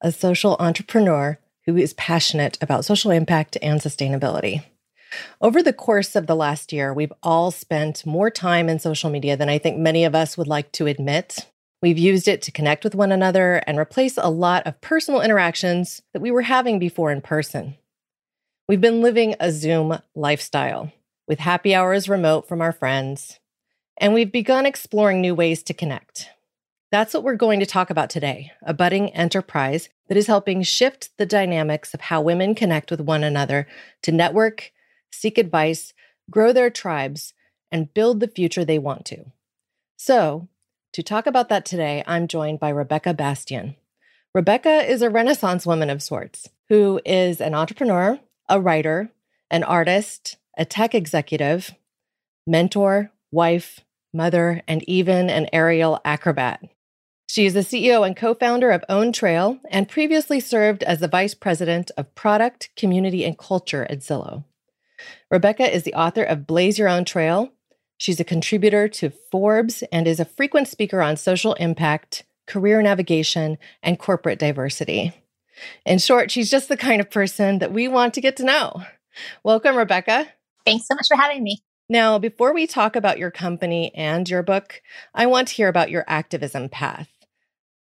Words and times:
a 0.00 0.12
social 0.12 0.56
entrepreneur 0.58 1.38
who 1.66 1.76
is 1.76 1.94
passionate 1.94 2.58
about 2.60 2.84
social 2.84 3.10
impact 3.10 3.56
and 3.60 3.80
sustainability. 3.80 4.64
Over 5.40 5.62
the 5.62 5.72
course 5.72 6.16
of 6.16 6.26
the 6.26 6.36
last 6.36 6.72
year, 6.72 6.92
we've 6.92 7.12
all 7.22 7.50
spent 7.50 8.06
more 8.06 8.30
time 8.30 8.68
in 8.68 8.78
social 8.78 9.10
media 9.10 9.36
than 9.36 9.48
I 9.48 9.58
think 9.58 9.78
many 9.78 10.04
of 10.04 10.14
us 10.14 10.36
would 10.36 10.46
like 10.46 10.72
to 10.72 10.86
admit. 10.86 11.46
We've 11.82 11.98
used 11.98 12.28
it 12.28 12.42
to 12.42 12.52
connect 12.52 12.84
with 12.84 12.94
one 12.94 13.12
another 13.12 13.62
and 13.66 13.78
replace 13.78 14.16
a 14.16 14.30
lot 14.30 14.66
of 14.66 14.80
personal 14.80 15.20
interactions 15.20 16.02
that 16.12 16.22
we 16.22 16.30
were 16.30 16.42
having 16.42 16.78
before 16.78 17.12
in 17.12 17.20
person. 17.20 17.76
We've 18.68 18.80
been 18.80 19.02
living 19.02 19.36
a 19.38 19.52
Zoom 19.52 19.98
lifestyle 20.14 20.92
with 21.28 21.38
happy 21.38 21.74
hours 21.74 22.08
remote 22.08 22.48
from 22.48 22.60
our 22.60 22.72
friends, 22.72 23.38
and 23.98 24.14
we've 24.14 24.32
begun 24.32 24.66
exploring 24.66 25.20
new 25.20 25.34
ways 25.34 25.62
to 25.64 25.74
connect. 25.74 26.30
That's 26.92 27.14
what 27.14 27.24
we're 27.24 27.34
going 27.34 27.58
to 27.60 27.66
talk 27.66 27.90
about 27.90 28.10
today 28.10 28.52
a 28.62 28.72
budding 28.72 29.10
enterprise 29.10 29.88
that 30.08 30.16
is 30.16 30.28
helping 30.28 30.62
shift 30.62 31.10
the 31.18 31.26
dynamics 31.26 31.92
of 31.92 32.02
how 32.02 32.20
women 32.20 32.54
connect 32.54 32.90
with 32.92 33.00
one 33.00 33.24
another 33.24 33.66
to 34.02 34.12
network, 34.12 34.72
seek 35.10 35.36
advice, 35.36 35.92
grow 36.30 36.52
their 36.52 36.70
tribes, 36.70 37.34
and 37.72 37.92
build 37.92 38.20
the 38.20 38.28
future 38.28 38.64
they 38.64 38.78
want 38.78 39.04
to. 39.06 39.24
So, 39.96 40.48
to 40.92 41.02
talk 41.02 41.26
about 41.26 41.48
that 41.48 41.64
today, 41.64 42.04
I'm 42.06 42.28
joined 42.28 42.60
by 42.60 42.68
Rebecca 42.68 43.12
Bastian. 43.12 43.74
Rebecca 44.32 44.88
is 44.88 45.02
a 45.02 45.10
Renaissance 45.10 45.66
woman 45.66 45.90
of 45.90 46.02
sorts 46.02 46.48
who 46.68 47.00
is 47.04 47.40
an 47.40 47.54
entrepreneur, 47.54 48.20
a 48.48 48.60
writer, 48.60 49.10
an 49.50 49.64
artist, 49.64 50.36
a 50.56 50.64
tech 50.64 50.94
executive, 50.94 51.74
mentor, 52.46 53.10
wife, 53.32 53.80
mother, 54.12 54.62
and 54.68 54.88
even 54.88 55.28
an 55.28 55.48
aerial 55.52 56.00
acrobat. 56.04 56.62
She 57.28 57.44
is 57.44 57.54
the 57.54 57.60
CEO 57.60 58.06
and 58.06 58.16
co 58.16 58.34
founder 58.34 58.70
of 58.70 58.84
Own 58.88 59.12
Trail 59.12 59.58
and 59.68 59.88
previously 59.88 60.40
served 60.40 60.82
as 60.84 61.00
the 61.00 61.08
vice 61.08 61.34
president 61.34 61.90
of 61.96 62.14
product, 62.14 62.70
community, 62.76 63.24
and 63.24 63.36
culture 63.36 63.84
at 63.90 63.98
Zillow. 63.98 64.44
Rebecca 65.30 65.74
is 65.74 65.82
the 65.82 65.94
author 65.94 66.22
of 66.22 66.46
Blaze 66.46 66.78
Your 66.78 66.88
Own 66.88 67.04
Trail. 67.04 67.52
She's 67.98 68.20
a 68.20 68.24
contributor 68.24 68.88
to 68.88 69.10
Forbes 69.10 69.82
and 69.90 70.06
is 70.06 70.20
a 70.20 70.24
frequent 70.24 70.68
speaker 70.68 71.02
on 71.02 71.16
social 71.16 71.54
impact, 71.54 72.24
career 72.46 72.80
navigation, 72.80 73.58
and 73.82 73.98
corporate 73.98 74.38
diversity. 74.38 75.12
In 75.84 75.98
short, 75.98 76.30
she's 76.30 76.50
just 76.50 76.68
the 76.68 76.76
kind 76.76 77.00
of 77.00 77.10
person 77.10 77.58
that 77.58 77.72
we 77.72 77.88
want 77.88 78.14
to 78.14 78.20
get 78.20 78.36
to 78.36 78.44
know. 78.44 78.82
Welcome, 79.42 79.76
Rebecca. 79.76 80.28
Thanks 80.64 80.86
so 80.86 80.94
much 80.94 81.06
for 81.08 81.16
having 81.16 81.42
me. 81.42 81.62
Now, 81.88 82.18
before 82.18 82.52
we 82.52 82.66
talk 82.66 82.96
about 82.96 83.18
your 83.18 83.30
company 83.30 83.94
and 83.94 84.28
your 84.28 84.42
book, 84.42 84.82
I 85.14 85.26
want 85.26 85.48
to 85.48 85.54
hear 85.54 85.68
about 85.68 85.90
your 85.90 86.04
activism 86.06 86.68
path. 86.68 87.08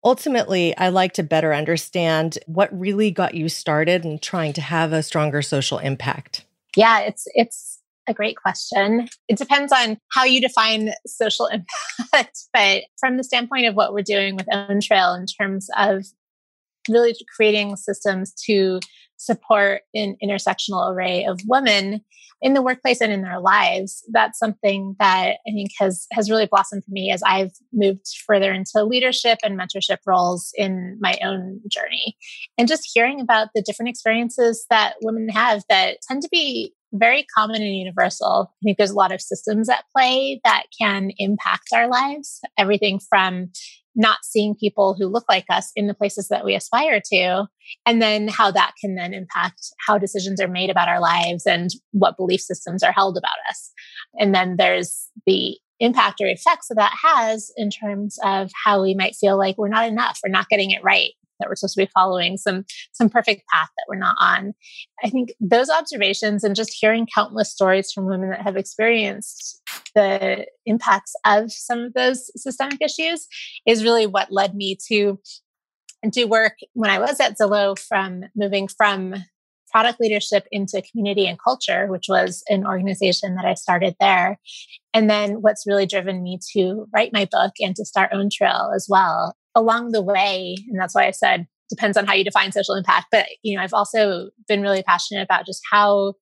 Ultimately, 0.04 0.76
I 0.78 0.90
like 0.90 1.14
to 1.14 1.24
better 1.24 1.54
understand 1.54 2.40
what 2.48 2.78
really 2.78 3.12
got 3.12 3.36
you 3.36 3.50
started 3.50 4.04
in 4.04 4.20
trying 4.20 4.54
to 4.54 4.62
have 4.62 4.94
a 4.94 5.04
stronger 5.04 5.42
social 5.42 5.78
impact. 5.78 6.46
Yeah, 6.76 7.02
it's 7.02 7.26
it's 7.36 7.80
a 8.08 8.14
great 8.14 8.36
question. 8.36 9.08
It 9.28 9.38
depends 9.38 9.72
on 9.72 9.98
how 10.12 10.24
you 10.24 10.42
define 10.42 10.92
social 11.06 11.48
impact, 12.00 12.40
but 12.54 12.84
from 13.00 13.18
the 13.18 13.24
standpoint 13.24 13.68
of 13.68 13.76
what 13.76 13.94
we're 13.94 14.02
doing 14.02 14.36
with 14.36 14.48
Own 14.52 14.82
Trail 14.82 15.14
in 15.14 15.26
terms 15.28 15.70
of 15.78 16.06
really 16.90 17.16
creating 17.36 17.76
systems 17.76 18.34
to 18.46 18.80
support 19.22 19.84
an 19.94 20.16
intersectional 20.24 20.92
array 20.92 21.26
of 21.26 21.40
women 21.48 22.02
in 22.42 22.54
the 22.54 22.62
workplace 22.62 23.02
and 23.02 23.14
in 23.14 23.22
their 23.22 23.40
lives 23.40 24.04
that's 24.12 24.40
something 24.40 24.96
that 25.00 25.38
i 25.48 25.52
think 25.52 25.70
has 25.80 26.08
has 26.12 26.30
really 26.30 26.48
blossomed 26.48 26.84
for 26.84 26.92
me 26.92 27.12
as 27.12 27.22
i've 27.26 27.52
moved 27.72 28.08
further 28.26 28.52
into 28.52 28.84
leadership 28.84 29.38
and 29.44 29.60
mentorship 29.60 29.98
roles 30.08 30.52
in 30.58 30.98
my 31.00 31.18
own 31.24 31.60
journey 31.70 32.18
and 32.58 32.68
just 32.68 32.90
hearing 32.94 33.22
about 33.22 33.50
the 33.54 33.62
different 33.62 33.90
experiences 33.90 34.66
that 34.72 34.96
women 35.04 35.30
have 35.30 35.64
that 35.70 35.98
tend 36.08 36.24
to 36.24 36.30
be 36.32 36.74
very 36.94 37.26
common 37.34 37.62
and 37.62 37.78
universal. 37.78 38.52
I 38.52 38.60
think 38.66 38.78
there's 38.78 38.92
a 38.92 38.96
lot 38.96 39.14
of 39.14 39.22
systems 39.22 39.70
at 39.70 39.86
play 39.96 40.42
that 40.44 40.64
can 40.78 41.12
impact 41.18 41.70
our 41.74 41.88
lives. 41.88 42.42
Everything 42.58 43.00
from 43.00 43.52
not 43.96 44.20
seeing 44.24 44.56
people 44.56 44.96
who 44.98 45.08
look 45.08 45.26
like 45.30 45.46
us 45.50 45.72
in 45.76 45.88
the 45.88 45.94
places 45.94 46.28
that 46.30 46.46
we 46.46 46.56
aspire 46.56 47.02
to, 47.12 47.46
and 47.86 48.02
then 48.02 48.28
how 48.28 48.52
that 48.52 48.74
can 48.80 48.96
then 48.96 49.14
impact 49.14 49.68
how 49.86 49.98
decisions 49.98 50.40
are 50.40 50.48
made 50.48 50.70
about 50.70 50.88
our 50.88 51.00
lives 51.00 51.46
and 51.46 51.70
what 51.92 52.18
belief 52.18 52.42
systems 52.42 52.84
are 52.84 52.92
held 52.92 53.18
about 53.18 53.38
us. 53.50 53.72
And 54.20 54.34
then 54.34 54.56
there's 54.58 55.10
the 55.26 55.58
impact 55.80 56.22
or 56.22 56.28
effects 56.28 56.68
that 56.68 56.76
that 56.76 56.94
has 57.04 57.52
in 57.58 57.70
terms 57.70 58.18
of 58.24 58.52
how 58.66 58.82
we 58.82 58.94
might 58.94 59.16
feel 59.16 59.38
like 59.38 59.58
we're 59.58 59.68
not 59.68 59.88
enough, 59.88 60.20
we're 60.24 60.32
not 60.32 60.48
getting 60.48 60.72
it 60.72 60.84
right, 60.84 61.12
that 61.42 61.50
we're 61.50 61.56
supposed 61.56 61.76
to 61.76 61.86
be 61.86 61.92
following 61.94 62.38
some 62.38 62.66
some 62.94 63.10
perfect 63.10 63.44
path 63.52 63.70
that 63.78 63.86
we're 63.90 63.98
not 63.98 64.16
on 64.20 64.54
i 65.04 65.10
think 65.10 65.34
those 65.40 65.70
observations 65.70 66.44
and 66.44 66.56
just 66.56 66.76
hearing 66.80 67.08
countless 67.14 67.52
stories 67.52 67.92
from 67.92 68.06
women 68.06 68.30
that 68.30 68.42
have 68.42 68.58
experienced 68.58 69.62
the 69.96 70.46
impacts 70.66 71.14
of 71.26 71.52
some 71.52 71.80
of 71.80 71.94
those 71.94 72.32
systemic 72.36 72.82
issues 72.82 73.28
is 73.66 73.84
really 73.84 74.08
what 74.08 74.32
led 74.32 74.56
me 74.56 74.78
to 74.88 75.20
do 76.12 76.28
work 76.28 76.54
when 76.74 76.90
i 76.90 77.00
was 77.00 77.20
at 77.20 77.38
zillow 77.38 77.78
from 77.78 78.24
moving 78.36 78.68
from 78.68 79.16
product 79.72 80.00
leadership 80.00 80.46
into 80.52 80.84
community 80.92 81.26
and 81.26 81.40
culture, 81.42 81.88
which 81.88 82.06
was 82.10 82.44
an 82.50 82.66
organization 82.68 83.36
that 83.36 83.46
I 83.46 83.54
started 83.54 83.96
there. 84.00 84.38
And 84.94 85.10
then 85.10 85.42
what's 85.42 85.66
really 85.66 85.86
driven 85.86 86.22
me 86.22 86.40
to 86.54 86.86
write 86.94 87.14
my 87.14 87.28
book 87.32 87.54
and 87.60 87.76
to 87.78 87.86
start 87.86 88.12
Own 88.14 88.30
Trail 88.30 88.72
as 88.76 88.88
well 88.90 89.34
along 89.56 89.92
the 89.92 90.02
way, 90.02 90.56
and 90.70 90.80
that's 90.80 90.96
why 90.96 91.08
I 91.08 91.12
said 91.12 91.48
depends 91.70 91.98
on 91.98 92.06
how 92.06 92.14
you 92.14 92.24
define 92.24 92.52
social 92.52 92.76
impact. 92.76 93.08
But 93.12 93.28
you 93.42 93.56
know, 93.56 93.64
I've 93.64 93.74
also 93.74 94.30
been 94.48 94.62
really 94.62 94.84
passionate 94.84 95.24
about 95.24 95.46
just 95.46 95.62
how 95.72 96.14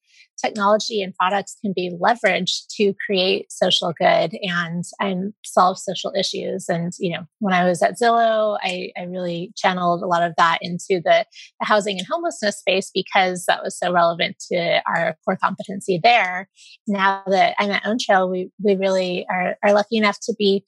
technology 0.41 1.01
and 1.01 1.13
products 1.15 1.57
can 1.61 1.73
be 1.75 1.91
leveraged 2.01 2.67
to 2.77 2.93
create 3.05 3.51
social 3.51 3.93
good 3.99 4.37
and 4.41 4.83
and 4.99 5.33
solve 5.43 5.77
social 5.77 6.13
issues. 6.17 6.69
And 6.69 6.93
you 6.99 7.11
know, 7.11 7.25
when 7.39 7.53
I 7.53 7.65
was 7.65 7.81
at 7.81 7.97
Zillow, 7.99 8.57
I, 8.61 8.91
I 8.97 9.03
really 9.03 9.51
channeled 9.57 10.01
a 10.01 10.07
lot 10.07 10.23
of 10.23 10.33
that 10.37 10.59
into 10.61 11.01
the, 11.03 11.25
the 11.59 11.65
housing 11.65 11.97
and 11.97 12.07
homelessness 12.09 12.59
space 12.59 12.91
because 12.93 13.45
that 13.47 13.63
was 13.63 13.77
so 13.77 13.91
relevant 13.91 14.37
to 14.51 14.81
our 14.87 15.17
core 15.25 15.37
competency 15.41 15.99
there. 16.01 16.47
Now 16.87 17.23
that 17.27 17.55
I'm 17.59 17.71
at 17.71 17.85
Own 17.85 17.97
Trail, 17.99 18.29
we 18.29 18.51
we 18.63 18.75
really 18.75 19.25
are, 19.29 19.57
are 19.63 19.73
lucky 19.73 19.97
enough 19.97 20.19
to 20.23 20.33
be 20.37 20.63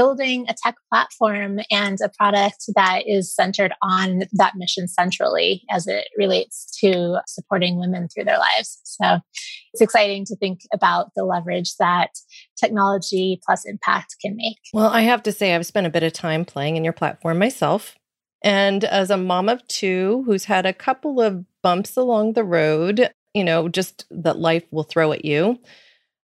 building 0.00 0.46
a 0.48 0.54
tech 0.54 0.76
platform 0.90 1.60
and 1.70 1.98
a 2.02 2.08
product 2.08 2.64
that 2.74 3.02
is 3.06 3.34
centered 3.36 3.70
on 3.82 4.22
that 4.32 4.54
mission 4.56 4.88
centrally 4.88 5.62
as 5.70 5.86
it 5.86 6.08
relates 6.16 6.74
to 6.80 7.20
supporting 7.26 7.78
women 7.78 8.08
through 8.08 8.24
their 8.24 8.38
lives. 8.38 8.80
So 8.84 9.18
it's 9.74 9.82
exciting 9.82 10.24
to 10.24 10.36
think 10.36 10.60
about 10.72 11.10
the 11.14 11.24
leverage 11.26 11.76
that 11.76 12.12
technology 12.58 13.42
plus 13.44 13.66
impact 13.66 14.16
can 14.22 14.36
make. 14.36 14.56
Well, 14.72 14.88
I 14.88 15.02
have 15.02 15.22
to 15.24 15.32
say, 15.32 15.54
I've 15.54 15.66
spent 15.66 15.86
a 15.86 15.90
bit 15.90 16.02
of 16.02 16.14
time 16.14 16.46
playing 16.46 16.76
in 16.78 16.84
your 16.84 16.94
platform 16.94 17.38
myself. 17.38 17.94
And 18.42 18.84
as 18.84 19.10
a 19.10 19.18
mom 19.18 19.50
of 19.50 19.66
two 19.66 20.22
who's 20.24 20.46
had 20.46 20.64
a 20.64 20.72
couple 20.72 21.20
of 21.20 21.44
bumps 21.62 21.94
along 21.94 22.32
the 22.32 22.44
road, 22.44 23.10
you 23.34 23.44
know, 23.44 23.68
just 23.68 24.06
that 24.10 24.38
life 24.38 24.64
will 24.70 24.82
throw 24.82 25.12
at 25.12 25.26
you. 25.26 25.58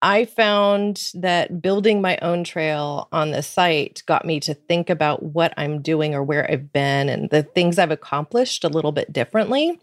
I 0.02 0.24
found 0.24 1.12
that 1.14 1.62
building 1.62 2.00
my 2.00 2.18
own 2.22 2.42
trail 2.42 3.08
on 3.12 3.30
the 3.30 3.42
site 3.42 4.02
got 4.06 4.24
me 4.24 4.40
to 4.40 4.52
think 4.52 4.90
about 4.90 5.22
what 5.22 5.54
I'm 5.56 5.80
doing 5.80 6.12
or 6.12 6.24
where 6.24 6.50
I've 6.50 6.72
been 6.72 7.08
and 7.08 7.30
the 7.30 7.44
things 7.44 7.78
I've 7.78 7.92
accomplished 7.92 8.64
a 8.64 8.68
little 8.68 8.90
bit 8.90 9.12
differently. 9.12 9.80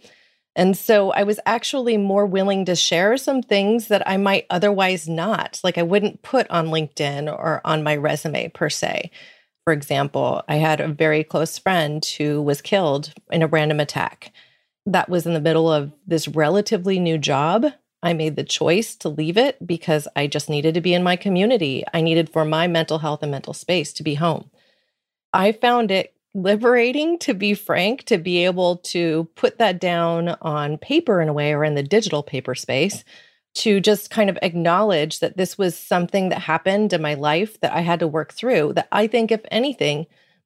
And 0.58 0.78
so 0.78 1.12
I 1.12 1.24
was 1.24 1.40
actually 1.46 1.96
more 1.96 2.26
willing 2.26 2.66
to 2.66 2.76
share 2.76 3.16
some 3.16 3.42
things 3.42 3.88
that 3.88 4.06
I 4.06 4.18
might 4.18 4.46
otherwise 4.50 5.08
not, 5.08 5.62
like 5.64 5.78
I 5.78 5.84
wouldn't 5.84 6.22
put 6.22 6.50
on 6.50 6.68
LinkedIn 6.68 7.32
or 7.32 7.62
on 7.64 7.82
my 7.82 7.96
resume 7.96 8.50
per 8.50 8.70
se. 8.70 9.12
For 9.64 9.72
example, 9.72 10.44
I 10.50 10.56
had 10.56 10.82
a 10.82 10.90
very 10.90 11.24
close 11.24 11.58
friend 11.58 12.04
who 12.18 12.42
was 12.42 12.62
killed 12.62 13.14
in 13.32 13.42
a 13.42 13.48
random 13.48 13.80
attack. 13.80 14.34
That 14.86 15.08
was 15.08 15.26
in 15.26 15.34
the 15.34 15.40
middle 15.40 15.72
of 15.72 15.94
this 16.06 16.28
relatively 16.28 17.00
new 17.00 17.18
job 17.18 17.68
I 18.02 18.14
made 18.14 18.36
the 18.36 18.44
choice 18.44 18.96
to 18.98 19.10
leave 19.10 19.38
it 19.38 19.66
because 19.66 20.08
I 20.16 20.28
just 20.28 20.50
needed 20.50 20.74
to 20.76 20.82
be 20.82 20.94
in 20.94 21.04
my 21.04 21.16
community. 21.16 21.84
I 21.94 22.02
needed 22.02 22.30
for 22.30 22.46
my 22.46 22.68
mental 22.68 23.00
health 23.00 23.24
and 23.24 23.32
mental 23.32 23.54
space 23.54 23.92
to 23.94 24.04
be 24.04 24.16
home. 24.16 24.50
I 25.34 25.52
found 25.52 25.92
it 25.92 26.14
liberating, 26.34 27.18
to 27.20 27.34
be 27.34 27.54
frank, 27.54 28.04
to 28.06 28.18
be 28.18 28.46
able 28.46 28.78
to 28.78 29.28
put 29.36 29.58
that 29.58 29.80
down 29.80 30.30
on 30.42 30.78
paper 30.78 31.22
in 31.22 31.30
a 31.30 31.34
way 31.34 31.54
or 31.54 31.64
in 31.64 31.76
the 31.76 31.84
digital 31.84 32.24
paper 32.24 32.56
space 32.56 33.04
to 33.56 33.80
just 33.80 34.12
kind 34.12 34.30
of 34.30 34.38
acknowledge 34.42 35.20
that 35.20 35.38
this 35.38 35.58
was 35.58 35.78
something 35.78 36.30
that 36.30 36.40
happened 36.40 36.94
in 36.94 37.02
my 37.02 37.16
life 37.16 37.60
that 37.62 37.74
I 37.74 37.82
had 37.82 38.00
to 38.00 38.08
work 38.08 38.32
through. 38.34 38.74
That 38.74 38.88
I 38.92 39.08
think, 39.08 39.32
if 39.32 39.42
anything, 39.52 40.06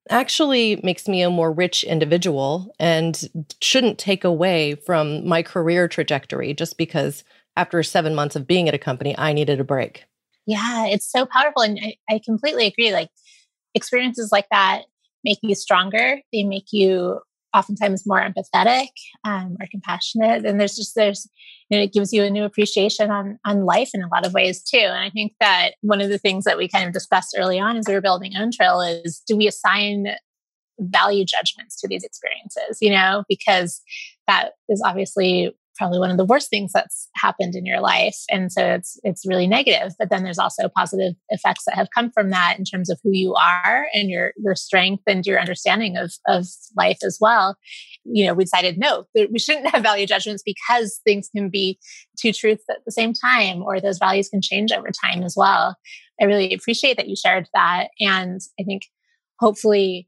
actually 0.10 0.80
makes 0.84 1.08
me 1.08 1.22
a 1.22 1.30
more 1.30 1.52
rich 1.52 1.84
individual 1.84 2.74
and 2.80 3.48
shouldn't 3.62 3.98
take 3.98 4.24
away 4.24 4.76
from 4.76 5.28
my 5.28 5.44
career 5.44 5.88
trajectory 5.88 6.54
just 6.54 6.78
because 6.78 7.24
after 7.56 7.82
seven 7.84 8.16
months 8.16 8.36
of 8.36 8.48
being 8.48 8.68
at 8.68 8.74
a 8.74 8.80
company, 8.80 9.16
I 9.18 9.34
needed 9.34 9.60
a 9.60 9.64
break. 9.64 10.06
Yeah, 10.46 10.88
it's 10.88 11.10
so 11.10 11.26
powerful. 11.26 11.62
And 11.62 11.80
I, 11.82 11.96
I 12.10 12.20
completely 12.24 12.66
agree. 12.68 12.92
Like 12.92 13.10
experiences 13.74 14.32
like 14.32 14.48
that 14.52 14.84
make 15.24 15.40
you 15.42 15.56
stronger, 15.56 16.20
they 16.34 16.44
make 16.44 16.68
you 16.72 17.20
oftentimes 17.54 18.06
more 18.06 18.20
empathetic 18.20 18.90
um, 19.24 19.56
or 19.60 19.68
compassionate 19.70 20.46
and 20.46 20.60
there's 20.60 20.76
just 20.76 20.96
there's 20.96 21.30
you 21.70 21.78
know, 21.78 21.84
it 21.84 21.94
gives 21.94 22.12
you 22.12 22.24
a 22.24 22.30
new 22.30 22.44
appreciation 22.44 23.12
on 23.12 23.38
on 23.46 23.66
life 23.66 23.92
in 23.94 24.02
a 24.02 24.08
lot 24.08 24.26
of 24.26 24.34
ways 24.34 24.64
too 24.64 24.78
and 24.78 24.98
i 24.98 25.10
think 25.10 25.34
that 25.40 25.72
one 25.82 26.02
of 26.02 26.10
the 26.10 26.18
things 26.18 26.46
that 26.46 26.58
we 26.58 26.68
kind 26.68 26.88
of 26.88 26.94
discussed 26.94 27.36
early 27.38 27.60
on 27.60 27.78
as 27.78 27.86
we 27.88 27.94
were 27.94 28.02
building 28.02 28.34
own 28.36 28.52
trail 28.52 28.82
is 28.82 29.22
do 29.28 29.38
we 29.38 29.48
assign 29.48 30.08
value 30.80 31.24
judgments 31.24 31.80
to 31.80 31.88
these 31.88 32.04
experiences 32.04 32.80
you 32.82 32.90
know 32.90 33.24
because 33.30 33.82
that 34.28 34.54
is 34.68 34.82
obviously 34.84 35.56
probably 35.76 36.00
one 36.00 36.12
of 36.12 36.18
the 36.18 36.26
worst 36.26 36.50
things 36.50 36.72
that's 36.74 37.10
happened 37.16 37.56
in 37.56 37.66
your 37.66 37.80
life. 37.80 38.18
And 38.30 38.52
so 38.52 38.66
it's 38.66 39.00
it's 39.04 39.26
really 39.26 39.48
negative 39.48 39.94
but 39.98 40.10
then 40.10 40.24
there's 40.24 40.40
also 40.40 40.70
positive 40.70 41.14
effects 41.30 41.64
that 41.66 41.76
have 41.76 41.88
come 41.94 42.12
from 42.12 42.30
that 42.30 42.58
in 42.58 42.66
terms 42.66 42.90
of 42.90 43.00
who 43.04 43.12
you 43.12 43.34
are 43.36 43.88
and 43.94 44.10
your 44.10 44.34
your 44.38 44.56
strength 44.56 45.04
and 45.08 45.26
your 45.26 45.40
understanding 45.40 45.98
of 45.98 46.14
of 46.28 46.48
life 46.78 47.00
as 47.04 47.18
well. 47.20 47.58
You 48.04 48.26
know 48.26 48.34
we 48.34 48.44
decided 48.44 48.78
no 48.78 49.06
we 49.16 49.40
shouldn't 49.40 49.68
have 49.72 49.84
value 49.84 50.06
judgments 50.06 50.44
because 50.46 51.00
things 51.04 51.30
can 51.36 51.50
be 51.50 51.80
two 52.20 52.34
truths 52.34 52.64
at 52.70 52.86
the 52.86 52.92
same 52.92 53.14
time 53.14 53.62
or 53.62 53.80
those 53.80 53.98
values 53.98 54.30
can 54.30 54.42
change 54.42 54.72
over 54.72 54.90
time 54.90 55.24
as 55.24 55.36
well. 55.38 55.76
I 56.22 56.26
really 56.26 56.54
appreciate 56.54 56.98
that 56.98 57.10
you 57.10 57.16
shared 57.16 57.48
that. 57.54 57.90
And 58.00 58.40
i 58.60 58.64
think 58.64 58.84
hopefully 59.40 60.08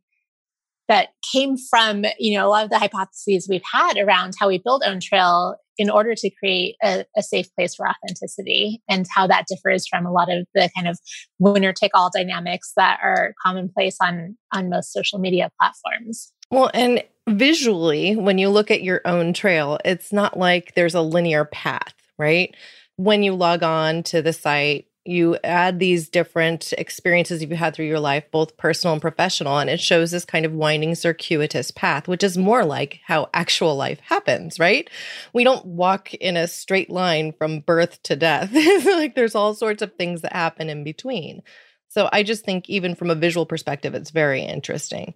that 0.88 1.10
came 1.32 1.58
from 1.58 2.06
you 2.20 2.38
know 2.38 2.48
a 2.48 2.50
lot 2.50 2.64
of 2.64 2.70
the 2.70 2.80
hypotheses 2.80 3.48
we've 3.50 3.62
had 3.72 3.98
around 3.98 4.34
how 4.40 4.48
we 4.48 4.58
build 4.58 4.84
own 4.86 5.00
trail 5.00 5.56
in 5.78 5.90
order 5.90 6.16
to 6.16 6.30
create 6.30 6.76
a, 6.82 7.04
a, 7.18 7.22
safe 7.22 7.54
place 7.54 7.76
for 7.76 7.86
authenticity 7.86 8.82
and 8.88 9.06
how 9.14 9.28
that 9.28 9.46
differs 9.46 9.86
from 9.86 10.06
a 10.06 10.12
lot 10.12 10.32
of 10.32 10.48
the 10.54 10.70
kind 10.74 10.88
of 10.88 10.98
winner 11.38 11.74
take 11.74 11.92
all 11.94 12.10
dynamics 12.16 12.72
that 12.78 12.98
are 13.04 13.34
commonplace 13.44 13.98
on 14.02 14.38
on 14.54 14.70
most 14.70 14.94
social 14.94 15.20
media 15.20 15.50
platforms. 15.60 16.32
Well 16.50 16.72
and 16.74 17.04
visually 17.28 18.16
when 18.16 18.38
you 18.38 18.50
look 18.50 18.70
at 18.70 18.84
your 18.84 19.02
own 19.04 19.34
trail 19.34 19.80
it's 19.84 20.14
not 20.14 20.38
like 20.38 20.76
there's 20.76 20.94
a 20.94 21.02
linear 21.02 21.44
path 21.46 21.94
right? 22.18 22.56
When 22.98 23.24
you 23.24 23.34
log 23.34 23.64
on 23.64 24.04
to 24.04 24.22
the 24.22 24.34
site 24.34 24.88
you 25.06 25.38
add 25.44 25.80
these 25.80 26.10
different 26.10 26.74
experiences 26.78 27.42
you've 27.42 27.52
had 27.52 27.76
through 27.76 27.86
your 27.86 28.00
life, 28.00 28.24
both 28.32 28.58
personal 28.58 28.94
and 28.94 29.02
professional, 29.02 29.60
and 29.60 29.70
it 29.70 29.80
shows 29.80 30.12
this 30.12 30.26
kind 30.26 30.46
of 30.46 30.54
winding 30.54 30.96
circuitous 30.96 31.70
path, 31.70 32.08
which 32.08 32.24
is 32.24 32.38
more 32.38 32.66
like 32.66 33.00
how 33.06 33.30
actual 33.34 33.76
life 33.76 34.00
happens, 34.00 34.60
right? 34.60 34.90
We 35.32 35.44
don't 35.44 35.66
walk 35.66 36.14
in 36.16 36.36
a 36.36 36.48
straight 36.48 36.90
line 36.90 37.34
from 37.34 37.60
birth 37.60 38.02
to 38.04 38.16
death. 38.16 38.52
like 38.86 39.16
there's 39.16 39.36
all 39.36 39.54
sorts 39.54 39.84
of 39.84 39.94
things 39.94 40.22
that 40.22 40.34
happen 40.34 40.70
in 40.70 40.84
between. 40.84 41.44
So 41.88 42.10
I 42.12 42.24
just 42.24 42.44
think, 42.44 42.70
even 42.70 42.96
from 42.96 43.10
a 43.10 43.16
visual 43.16 43.46
perspective, 43.46 43.94
it's 43.94 44.10
very 44.10 44.42
interesting. 44.42 45.14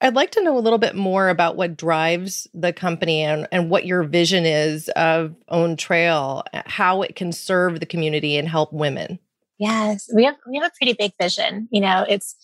I'd 0.00 0.14
like 0.14 0.32
to 0.32 0.42
know 0.42 0.58
a 0.58 0.60
little 0.60 0.78
bit 0.78 0.94
more 0.94 1.28
about 1.28 1.56
what 1.56 1.76
drives 1.76 2.46
the 2.52 2.72
company 2.72 3.22
and, 3.22 3.48
and 3.50 3.70
what 3.70 3.86
your 3.86 4.02
vision 4.02 4.44
is 4.44 4.88
of 4.90 5.34
Own 5.48 5.76
Trail, 5.76 6.42
uh, 6.52 6.62
how 6.66 7.02
it 7.02 7.16
can 7.16 7.32
serve 7.32 7.80
the 7.80 7.86
community 7.86 8.36
and 8.36 8.48
help 8.48 8.72
women. 8.72 9.18
Yes, 9.58 10.08
we 10.14 10.24
have 10.24 10.36
we 10.48 10.58
have 10.58 10.66
a 10.66 10.72
pretty 10.78 10.94
big 10.98 11.12
vision. 11.20 11.68
You 11.70 11.80
know, 11.80 12.04
it's 12.08 12.36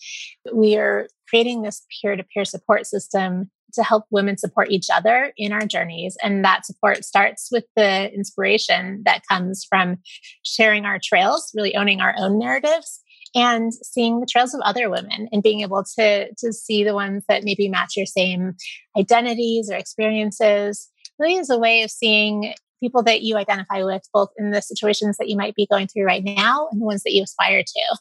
we 0.53 0.77
are 0.77 1.07
creating 1.29 1.61
this 1.61 1.85
peer-to-peer 2.01 2.45
support 2.45 2.85
system 2.87 3.51
to 3.73 3.83
help 3.83 4.05
women 4.11 4.37
support 4.37 4.71
each 4.71 4.87
other 4.93 5.33
in 5.37 5.51
our 5.51 5.65
journeys. 5.65 6.15
And 6.23 6.45
that 6.45 6.65
support 6.65 7.03
starts 7.03 7.49
with 7.51 7.65
the 7.75 8.11
inspiration 8.13 9.01
that 9.05 9.21
comes 9.29 9.65
from 9.67 9.97
sharing 10.43 10.85
our 10.85 10.99
trails, 11.03 11.51
really 11.55 11.75
owning 11.75 11.99
our 11.99 12.13
own 12.17 12.37
narratives 12.37 13.01
and 13.35 13.73
seeing 13.73 14.19
the 14.19 14.27
trails 14.27 14.53
of 14.53 14.61
other 14.61 14.89
women 14.89 15.27
and 15.31 15.41
being 15.43 15.61
able 15.61 15.83
to 15.97 16.33
to 16.35 16.53
see 16.53 16.83
the 16.83 16.93
ones 16.93 17.23
that 17.27 17.43
maybe 17.43 17.67
match 17.67 17.93
your 17.95 18.05
same 18.05 18.53
identities 18.97 19.69
or 19.71 19.75
experiences 19.75 20.89
really 21.19 21.35
is 21.35 21.49
a 21.49 21.57
way 21.57 21.83
of 21.83 21.91
seeing 21.91 22.53
people 22.83 23.03
that 23.03 23.21
you 23.21 23.37
identify 23.37 23.83
with, 23.83 24.01
both 24.13 24.29
in 24.37 24.51
the 24.51 24.61
situations 24.61 25.17
that 25.17 25.29
you 25.29 25.37
might 25.37 25.55
be 25.55 25.67
going 25.71 25.87
through 25.87 26.03
right 26.03 26.23
now 26.23 26.67
and 26.71 26.81
the 26.81 26.85
ones 26.85 27.03
that 27.03 27.13
you 27.13 27.23
aspire 27.23 27.63
to. 27.63 27.97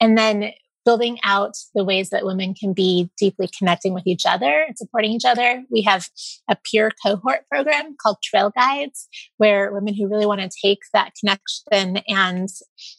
And 0.00 0.16
then 0.16 0.52
building 0.84 1.18
out 1.24 1.56
the 1.74 1.84
ways 1.84 2.10
that 2.10 2.24
women 2.24 2.54
can 2.54 2.72
be 2.72 3.10
deeply 3.18 3.48
connecting 3.58 3.92
with 3.92 4.06
each 4.06 4.24
other 4.26 4.64
and 4.66 4.78
supporting 4.78 5.12
each 5.12 5.24
other. 5.24 5.62
We 5.70 5.82
have 5.82 6.08
a 6.48 6.56
peer 6.64 6.90
cohort 7.04 7.40
program 7.50 7.96
called 8.00 8.16
Trail 8.22 8.50
Guides, 8.56 9.08
where 9.36 9.72
women 9.72 9.94
who 9.94 10.08
really 10.08 10.26
want 10.26 10.40
to 10.40 10.50
take 10.62 10.80
that 10.92 11.12
connection 11.18 12.02
and 12.08 12.48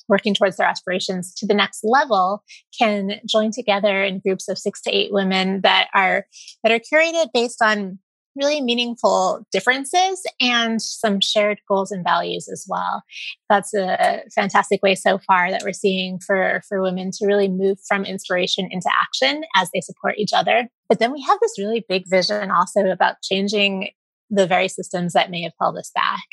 working 0.08 0.34
towards 0.34 0.58
their 0.58 0.68
aspirations 0.68 1.34
to 1.36 1.48
the 1.48 1.54
next 1.54 1.80
level 1.84 2.44
can 2.78 3.20
join 3.28 3.52
together 3.52 4.04
in 4.04 4.20
groups 4.20 4.48
of 4.48 4.58
six 4.58 4.82
to 4.84 4.92
eight 4.92 5.12
women 5.12 5.62
that 5.62 5.88
are 5.94 6.26
that 6.64 6.72
are 6.72 6.80
curated 6.80 7.28
based 7.34 7.62
on 7.62 8.00
really 8.36 8.62
meaningful 8.62 9.46
differences 9.52 10.24
and 10.40 10.82
some 10.82 11.20
shared 11.22 11.60
goals 11.68 11.92
and 11.92 12.04
values 12.04 12.50
as 12.52 12.66
well. 12.68 13.04
That's 13.50 13.74
a 13.74 14.24
fantastic 14.34 14.82
way 14.82 14.96
so 14.96 15.18
far 15.20 15.52
that 15.52 15.64
we're 15.64 15.74
seeing 15.74 16.20
for, 16.20 16.62
for 16.68 16.82
women 16.82 17.12
to 17.12 17.26
really 17.26 17.50
move 17.50 17.78
from 17.88 18.06
inspiration 18.06 18.68
into 18.72 18.90
action 19.02 19.44
as 19.56 19.70
they 19.74 19.82
support 19.82 20.16
each 20.18 20.34
other. 20.34 20.70
But 20.88 21.00
then 21.00 21.12
we 21.12 21.22
have 21.22 21.40
this 21.42 21.58
really 21.58 21.86
big 21.88 22.04
vision 22.10 22.52
also 22.52 22.86
about 22.86 23.22
changing 23.22 23.90
the 24.32 24.48
very 24.48 24.68
systems 24.68 25.14
that 25.14 25.30
may 25.30 25.44
have 25.44 25.54
held 25.60 25.78
us 25.78 25.92
back. 25.94 26.24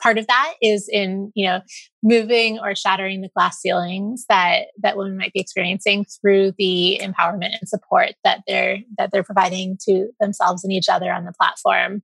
Part 0.00 0.18
of 0.18 0.26
that 0.26 0.54
is 0.62 0.88
in, 0.90 1.32
you 1.34 1.46
know, 1.46 1.60
moving 2.02 2.58
or 2.60 2.74
shattering 2.74 3.22
the 3.22 3.30
glass 3.34 3.60
ceilings 3.60 4.26
that 4.28 4.66
that 4.80 4.96
women 4.96 5.16
might 5.16 5.32
be 5.32 5.40
experiencing 5.40 6.04
through 6.20 6.52
the 6.58 7.00
empowerment 7.02 7.58
and 7.58 7.68
support 7.68 8.12
that 8.22 8.42
they're 8.46 8.78
that 8.98 9.10
they're 9.10 9.24
providing 9.24 9.78
to 9.88 10.08
themselves 10.20 10.62
and 10.62 10.72
each 10.72 10.88
other 10.88 11.12
on 11.12 11.24
the 11.24 11.32
platform. 11.32 12.02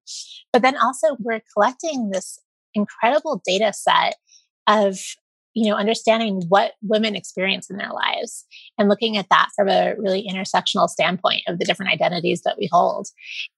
But 0.53 0.63
then 0.63 0.77
also 0.77 1.17
we're 1.21 1.43
collecting 1.53 2.11
this 2.11 2.39
incredible 2.73 3.41
data 3.47 3.73
set 3.73 4.17
of 4.67 4.99
you 5.55 5.71
know 5.71 5.77
understanding 5.77 6.43
what 6.49 6.73
women 6.83 7.17
experience 7.17 7.71
in 7.71 7.77
their 7.77 7.91
lives 7.93 8.45
and 8.79 8.89
looking 8.89 9.17
at 9.17 9.29
that 9.31 9.49
from 9.57 9.69
a 9.69 9.95
really 9.99 10.29
intersectional 10.29 10.89
standpoint 10.89 11.43
of 11.49 11.59
the 11.59 11.65
different 11.65 11.93
identities 11.93 12.43
that 12.43 12.57
we 12.59 12.69
hold 12.71 13.09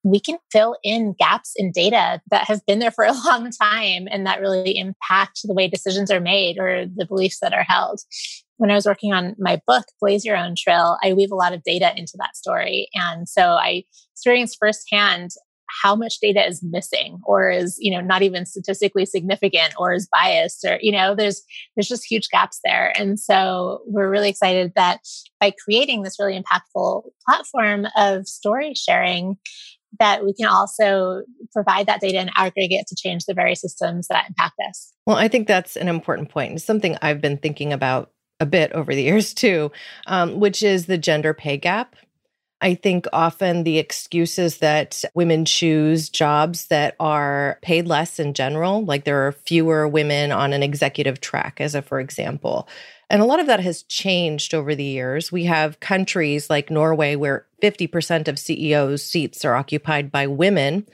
we 0.05 0.21
can 0.21 0.39
fill 0.53 0.77
in 0.85 1.15
gaps 1.19 1.53
in 1.57 1.73
data 1.73 2.21
that 2.31 2.47
have 2.47 2.65
been 2.67 2.79
there 2.79 2.91
for 2.91 3.05
a 3.05 3.13
long 3.27 3.51
time 3.51 4.07
and 4.11 4.27
that 4.27 4.41
really 4.41 4.77
impact 4.77 5.41
the 5.45 5.55
way 5.55 5.69
decisions 5.69 6.11
are 6.11 6.21
made 6.21 6.59
or 6.59 6.87
the 6.87 7.07
beliefs 7.07 7.39
that 7.41 7.53
are 7.53 7.65
held 7.65 8.01
when 8.59 8.71
I 8.71 8.75
was 8.75 8.87
working 8.87 9.13
on 9.13 9.37
my 9.39 9.61
book, 9.67 9.85
Blaze 10.01 10.25
Your 10.25 10.37
Own 10.37 10.55
Trail, 10.57 10.97
I 11.03 11.13
weave 11.13 11.31
a 11.31 11.37
lot 11.37 11.53
of 11.53 11.63
data 11.63 11.93
into 11.97 12.15
that 12.19 12.37
story. 12.37 12.89
And 12.95 13.29
so 13.29 13.51
I 13.51 13.85
experienced 14.15 14.57
firsthand 14.59 15.31
how 15.83 15.97
much 15.97 16.21
data 16.21 16.47
is 16.47 16.63
missing 16.63 17.19
or 17.25 17.51
is 17.51 17.77
you 17.81 17.91
know 17.91 18.01
not 18.01 18.23
even 18.23 18.47
statistically 18.47 19.07
significant 19.07 19.75
or 19.79 19.93
is 19.93 20.09
biased 20.13 20.65
or 20.65 20.79
you 20.81 20.93
know 20.93 21.15
there's 21.15 21.43
there's 21.75 21.89
just 21.89 22.05
huge 22.05 22.29
gaps 22.31 22.61
there 22.65 22.93
and 22.99 23.19
so 23.19 23.81
we're 23.87 24.11
really 24.11 24.29
excited 24.29 24.73
that 24.77 25.01
by 25.41 25.53
creating 25.65 26.03
this 26.03 26.19
really 26.19 26.41
impactful 26.41 27.03
platform 27.27 27.87
of 27.97 28.27
story 28.27 28.75
sharing 28.75 29.37
that 29.99 30.25
we 30.25 30.35
can 30.35 30.47
also 30.47 31.23
provide 31.53 31.87
that 31.87 32.01
data 32.01 32.19
and 32.19 32.31
aggregate 32.37 32.87
to 32.87 32.97
change 32.97 33.25
the 33.25 33.35
very 33.35 33.55
systems 33.55 34.09
that 34.09 34.27
impact 34.29 34.55
us. 34.69 34.93
Well, 35.07 35.17
I 35.17 35.29
think 35.29 35.47
that's 35.47 35.77
an 35.77 35.89
important 35.89 36.29
point. 36.29 36.55
It's 36.55 36.65
something 36.65 36.97
I've 37.01 37.21
been 37.21 37.39
thinking 37.39 37.73
about 37.73 38.11
a 38.41 38.47
bit 38.47 38.73
over 38.73 38.95
the 38.95 39.03
years 39.03 39.33
too, 39.33 39.73
um, 40.07 40.39
which 40.39 40.63
is 40.63 40.87
the 40.87 40.99
gender 40.99 41.33
pay 41.33 41.57
gap. 41.57 41.97
I 42.63 42.75
think 42.75 43.07
often 43.13 43.65
the 43.65 43.79
excuses 43.79 44.59
that 44.59 45.05
women 45.15 45.45
choose 45.45 46.09
jobs 46.09 46.69
that 46.69 46.97
are 46.99 47.59
paid 47.61 47.87
less 47.87 48.19
in 48.19 48.33
general, 48.33 48.85
like 48.85 49.05
there 49.05 49.27
are 49.27 49.33
fewer 49.33 49.87
women 49.87 50.33
on 50.33 50.55
an 50.55 50.63
executive 50.63 51.21
track, 51.21 51.61
as 51.61 51.75
a 51.75 51.83
for 51.83 52.01
example. 52.01 52.67
And 53.09 53.23
a 53.23 53.27
lot 53.27 53.41
of 53.41 53.47
that 53.47 53.61
has 53.61 53.83
changed 53.85 54.55
over 54.55 54.75
the 54.75 54.85
years. 54.85 55.31
We 55.31 55.45
have 55.45 55.81
countries 55.81 56.51
like 56.51 56.71
Norway 56.71 57.15
where 57.15 57.47
50% 57.63 58.27
of 58.27 58.39
CEOs' 58.39 59.03
seats 59.03 59.45
are 59.45 59.55
occupied 59.55 60.11
by 60.11 60.27
women. 60.27 60.87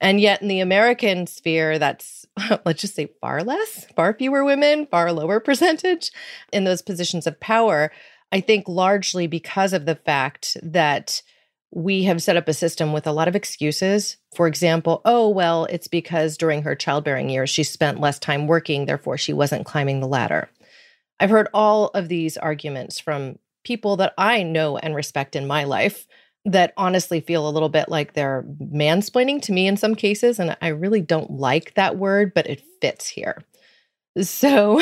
And 0.00 0.20
yet 0.20 0.42
in 0.42 0.48
the 0.48 0.60
American 0.60 1.26
sphere, 1.26 1.78
that's, 1.78 2.26
let's 2.64 2.80
just 2.80 2.94
say, 2.94 3.08
far 3.20 3.42
less, 3.42 3.86
far 3.96 4.14
fewer 4.14 4.44
women, 4.44 4.86
far 4.86 5.12
lower 5.12 5.40
percentage 5.40 6.12
in 6.52 6.64
those 6.64 6.82
positions 6.82 7.26
of 7.26 7.40
power. 7.40 7.90
I 8.36 8.40
think 8.40 8.68
largely 8.68 9.26
because 9.26 9.72
of 9.72 9.86
the 9.86 9.94
fact 9.94 10.58
that 10.62 11.22
we 11.70 12.02
have 12.02 12.22
set 12.22 12.36
up 12.36 12.48
a 12.48 12.52
system 12.52 12.92
with 12.92 13.06
a 13.06 13.12
lot 13.12 13.28
of 13.28 13.34
excuses. 13.34 14.18
For 14.34 14.46
example, 14.46 15.00
oh, 15.06 15.30
well, 15.30 15.64
it's 15.70 15.88
because 15.88 16.36
during 16.36 16.60
her 16.60 16.74
childbearing 16.74 17.30
years, 17.30 17.48
she 17.48 17.62
spent 17.62 17.98
less 17.98 18.18
time 18.18 18.46
working, 18.46 18.84
therefore, 18.84 19.16
she 19.16 19.32
wasn't 19.32 19.64
climbing 19.64 20.00
the 20.00 20.06
ladder. 20.06 20.50
I've 21.18 21.30
heard 21.30 21.48
all 21.54 21.86
of 21.94 22.08
these 22.08 22.36
arguments 22.36 23.00
from 23.00 23.38
people 23.64 23.96
that 23.96 24.12
I 24.18 24.42
know 24.42 24.76
and 24.76 24.94
respect 24.94 25.34
in 25.34 25.46
my 25.46 25.64
life 25.64 26.06
that 26.44 26.74
honestly 26.76 27.22
feel 27.22 27.48
a 27.48 27.50
little 27.50 27.70
bit 27.70 27.88
like 27.88 28.12
they're 28.12 28.44
mansplaining 28.60 29.40
to 29.42 29.52
me 29.52 29.66
in 29.66 29.78
some 29.78 29.94
cases. 29.94 30.38
And 30.38 30.58
I 30.60 30.68
really 30.68 31.00
don't 31.00 31.30
like 31.30 31.72
that 31.72 31.96
word, 31.96 32.34
but 32.34 32.46
it 32.46 32.62
fits 32.82 33.08
here. 33.08 33.42
So 34.22 34.80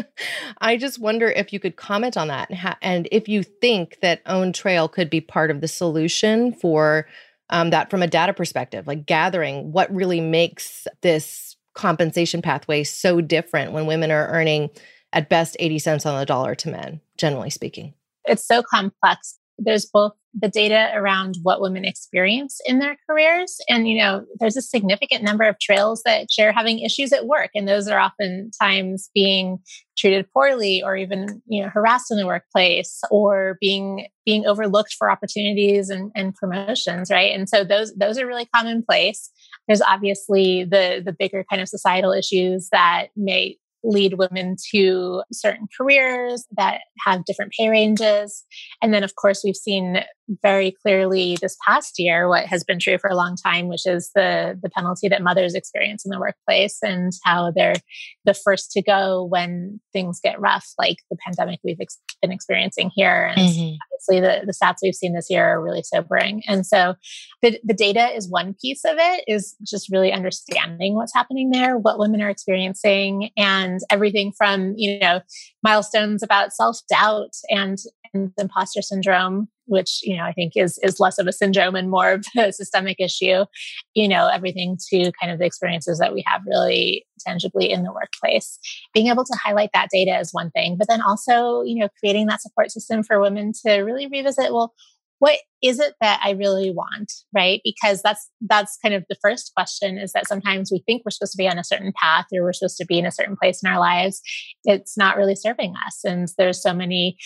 I 0.60 0.76
just 0.76 0.98
wonder 0.98 1.28
if 1.28 1.52
you 1.52 1.60
could 1.60 1.76
comment 1.76 2.16
on 2.16 2.28
that 2.28 2.50
and, 2.50 2.58
ha- 2.58 2.78
and 2.82 3.08
if 3.12 3.28
you 3.28 3.42
think 3.42 3.98
that 4.02 4.22
Own 4.26 4.52
Trail 4.52 4.88
could 4.88 5.10
be 5.10 5.20
part 5.20 5.50
of 5.50 5.60
the 5.60 5.68
solution 5.68 6.52
for 6.52 7.06
um, 7.50 7.70
that 7.70 7.90
from 7.90 8.02
a 8.02 8.06
data 8.06 8.32
perspective, 8.32 8.86
like 8.86 9.06
gathering 9.06 9.72
what 9.72 9.94
really 9.94 10.20
makes 10.20 10.86
this 11.02 11.56
compensation 11.74 12.40
pathway 12.40 12.82
so 12.84 13.20
different 13.20 13.72
when 13.72 13.86
women 13.86 14.10
are 14.10 14.28
earning 14.28 14.70
at 15.12 15.28
best 15.28 15.56
80 15.60 15.78
cents 15.78 16.06
on 16.06 16.18
the 16.18 16.26
dollar 16.26 16.54
to 16.56 16.70
men, 16.70 17.00
generally 17.16 17.50
speaking. 17.50 17.94
It's 18.24 18.46
so 18.46 18.62
complex. 18.62 19.38
There's 19.58 19.86
both 19.86 20.12
the 20.38 20.48
data 20.48 20.90
around 20.94 21.36
what 21.42 21.60
women 21.60 21.84
experience 21.84 22.60
in 22.66 22.80
their 22.80 22.96
careers. 23.08 23.56
And, 23.68 23.88
you 23.88 23.98
know, 23.98 24.24
there's 24.40 24.56
a 24.56 24.62
significant 24.62 25.22
number 25.22 25.44
of 25.44 25.58
trails 25.60 26.02
that 26.04 26.30
share 26.30 26.52
having 26.52 26.80
issues 26.80 27.12
at 27.12 27.26
work. 27.26 27.50
And 27.54 27.68
those 27.68 27.86
are 27.86 28.00
oftentimes 28.00 29.10
being 29.14 29.58
treated 29.96 30.26
poorly 30.32 30.82
or 30.82 30.96
even, 30.96 31.40
you 31.46 31.62
know, 31.62 31.68
harassed 31.68 32.10
in 32.10 32.16
the 32.16 32.26
workplace 32.26 33.00
or 33.10 33.56
being 33.60 34.08
being 34.26 34.44
overlooked 34.46 34.94
for 34.98 35.10
opportunities 35.10 35.88
and, 35.88 36.10
and 36.16 36.34
promotions, 36.34 37.10
right? 37.10 37.32
And 37.32 37.48
so 37.48 37.62
those 37.62 37.94
those 37.94 38.18
are 38.18 38.26
really 38.26 38.48
commonplace. 38.54 39.30
There's 39.68 39.82
obviously 39.82 40.64
the 40.64 41.00
the 41.04 41.14
bigger 41.16 41.44
kind 41.48 41.62
of 41.62 41.68
societal 41.68 42.12
issues 42.12 42.68
that 42.72 43.08
may 43.16 43.56
lead 43.84 44.14
women 44.14 44.56
to 44.72 45.22
certain 45.32 45.68
careers 45.76 46.46
that 46.56 46.80
have 47.06 47.24
different 47.24 47.52
pay 47.56 47.68
ranges. 47.68 48.44
And 48.82 48.92
then, 48.92 49.04
of 49.04 49.14
course, 49.14 49.42
we've 49.44 49.54
seen 49.54 50.00
very 50.42 50.70
clearly 50.82 51.36
this 51.40 51.56
past 51.66 51.94
year 51.98 52.28
what 52.28 52.46
has 52.46 52.64
been 52.64 52.78
true 52.78 52.98
for 52.98 53.10
a 53.10 53.16
long 53.16 53.36
time, 53.36 53.68
which 53.68 53.86
is 53.86 54.10
the 54.14 54.58
the 54.62 54.70
penalty 54.70 55.08
that 55.08 55.22
mothers 55.22 55.54
experience 55.54 56.04
in 56.04 56.10
the 56.10 56.18
workplace 56.18 56.78
and 56.82 57.12
how 57.24 57.50
they're 57.50 57.74
the 58.24 58.34
first 58.34 58.70
to 58.72 58.82
go 58.82 59.24
when 59.24 59.80
things 59.92 60.20
get 60.22 60.40
rough, 60.40 60.66
like 60.78 60.98
the 61.10 61.16
pandemic 61.24 61.60
we've 61.62 61.80
ex- 61.80 62.00
been 62.22 62.32
experiencing 62.32 62.90
here. 62.94 63.32
And 63.36 63.48
mm-hmm. 63.48 63.76
obviously, 63.92 64.20
the, 64.20 64.46
the 64.46 64.52
stats 64.52 64.78
we've 64.82 64.94
seen 64.94 65.14
this 65.14 65.28
year 65.28 65.44
are 65.44 65.62
really 65.62 65.82
sobering. 65.82 66.42
And 66.48 66.66
so, 66.66 66.94
the 67.42 67.60
the 67.62 67.74
data 67.74 68.14
is 68.14 68.30
one 68.30 68.54
piece 68.60 68.84
of 68.84 68.96
it. 68.98 69.24
Is 69.26 69.54
just 69.62 69.90
really 69.90 70.12
understanding 70.12 70.94
what's 70.94 71.14
happening 71.14 71.50
there, 71.50 71.76
what 71.76 71.98
women 71.98 72.22
are 72.22 72.30
experiencing, 72.30 73.30
and 73.36 73.80
everything 73.90 74.32
from 74.36 74.74
you 74.76 74.98
know 74.98 75.20
milestones 75.62 76.22
about 76.22 76.52
self 76.52 76.78
doubt 76.88 77.32
and 77.50 77.78
and 78.14 78.32
imposter 78.38 78.80
syndrome 78.80 79.48
which 79.66 80.00
you 80.02 80.16
know 80.16 80.24
i 80.24 80.32
think 80.32 80.52
is 80.56 80.78
is 80.82 81.00
less 81.00 81.18
of 81.18 81.26
a 81.26 81.32
syndrome 81.32 81.74
and 81.74 81.90
more 81.90 82.12
of 82.12 82.26
a 82.38 82.52
systemic 82.52 82.96
issue 82.98 83.44
you 83.94 84.08
know 84.08 84.28
everything 84.28 84.76
to 84.88 85.12
kind 85.20 85.32
of 85.32 85.38
the 85.38 85.46
experiences 85.46 85.98
that 85.98 86.14
we 86.14 86.22
have 86.26 86.42
really 86.46 87.06
tangibly 87.20 87.70
in 87.70 87.84
the 87.84 87.92
workplace. 87.92 88.58
Being 88.92 89.06
able 89.06 89.24
to 89.24 89.38
highlight 89.42 89.70
that 89.72 89.88
data 89.90 90.18
is 90.18 90.32
one 90.32 90.50
thing 90.50 90.76
but 90.78 90.88
then 90.88 91.00
also 91.00 91.62
you 91.62 91.76
know 91.76 91.88
creating 91.98 92.26
that 92.26 92.42
support 92.42 92.70
system 92.70 93.02
for 93.02 93.20
women 93.20 93.52
to 93.64 93.78
really 93.80 94.06
revisit 94.06 94.52
well 94.52 94.74
what 95.20 95.38
is 95.62 95.78
it 95.78 95.94
that 96.00 96.20
i 96.22 96.30
really 96.32 96.70
want 96.70 97.12
right? 97.34 97.60
Because 97.64 98.02
that's 98.02 98.30
that's 98.42 98.78
kind 98.82 98.94
of 98.94 99.04
the 99.08 99.16
first 99.20 99.52
question 99.56 99.98
is 99.98 100.12
that 100.12 100.28
sometimes 100.28 100.70
we 100.70 100.82
think 100.86 101.02
we're 101.04 101.10
supposed 101.10 101.32
to 101.32 101.38
be 101.38 101.48
on 101.48 101.58
a 101.58 101.64
certain 101.64 101.92
path 102.00 102.26
or 102.32 102.42
we're 102.42 102.52
supposed 102.52 102.76
to 102.78 102.86
be 102.86 102.98
in 102.98 103.06
a 103.06 103.12
certain 103.12 103.36
place 103.36 103.62
in 103.62 103.70
our 103.70 103.78
lives. 103.78 104.20
It's 104.64 104.96
not 104.96 105.16
really 105.16 105.34
serving 105.34 105.74
us 105.86 106.00
and 106.04 106.28
there's 106.38 106.62
so 106.62 106.72
many 106.72 107.16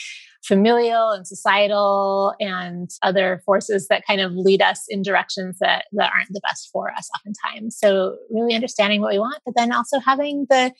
familial 0.44 1.10
and 1.10 1.26
societal 1.26 2.34
and 2.40 2.90
other 3.02 3.42
forces 3.44 3.88
that 3.88 4.06
kind 4.06 4.20
of 4.20 4.32
lead 4.32 4.62
us 4.62 4.84
in 4.88 5.02
directions 5.02 5.58
that 5.60 5.86
that 5.92 6.10
aren't 6.14 6.28
the 6.30 6.40
best 6.48 6.70
for 6.72 6.90
us 6.90 7.08
oftentimes. 7.16 7.76
So 7.78 8.16
really 8.30 8.54
understanding 8.54 9.00
what 9.00 9.12
we 9.12 9.18
want 9.18 9.40
but 9.44 9.54
then 9.56 9.72
also 9.72 9.98
having 9.98 10.46
the 10.48 10.72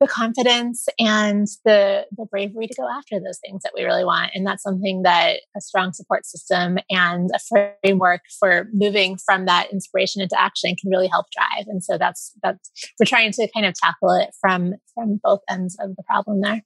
the 0.00 0.06
confidence 0.06 0.86
and 0.98 1.46
the 1.64 2.06
the 2.16 2.26
bravery 2.30 2.68
to 2.68 2.74
go 2.76 2.88
after 2.88 3.18
those 3.18 3.38
things 3.44 3.62
that 3.62 3.72
we 3.74 3.84
really 3.84 4.04
want. 4.04 4.30
And 4.34 4.46
that's 4.46 4.62
something 4.62 5.02
that 5.02 5.40
a 5.56 5.60
strong 5.60 5.92
support 5.92 6.24
system 6.24 6.78
and 6.88 7.30
a 7.34 7.72
framework 7.82 8.20
for 8.38 8.68
moving 8.72 9.16
from 9.16 9.46
that 9.46 9.72
inspiration 9.72 10.22
into 10.22 10.40
action 10.40 10.76
can 10.80 10.90
really 10.90 11.08
help 11.08 11.26
drive. 11.32 11.66
And 11.66 11.82
so 11.82 11.98
that's 11.98 12.32
that's 12.42 12.70
we're 12.98 13.06
trying 13.06 13.32
to 13.32 13.48
kind 13.52 13.66
of 13.66 13.74
tackle 13.74 14.12
it 14.12 14.30
from 14.40 14.74
from 14.94 15.20
both 15.22 15.40
ends 15.50 15.76
of 15.80 15.96
the 15.96 16.02
problem 16.04 16.40
there 16.40 16.62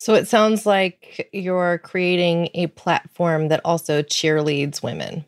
so 0.00 0.14
it 0.14 0.26
sounds 0.26 0.64
like 0.64 1.28
you're 1.32 1.78
creating 1.78 2.48
a 2.54 2.68
platform 2.68 3.48
that 3.48 3.60
also 3.66 4.02
cheerleads 4.02 4.82
women. 4.82 5.26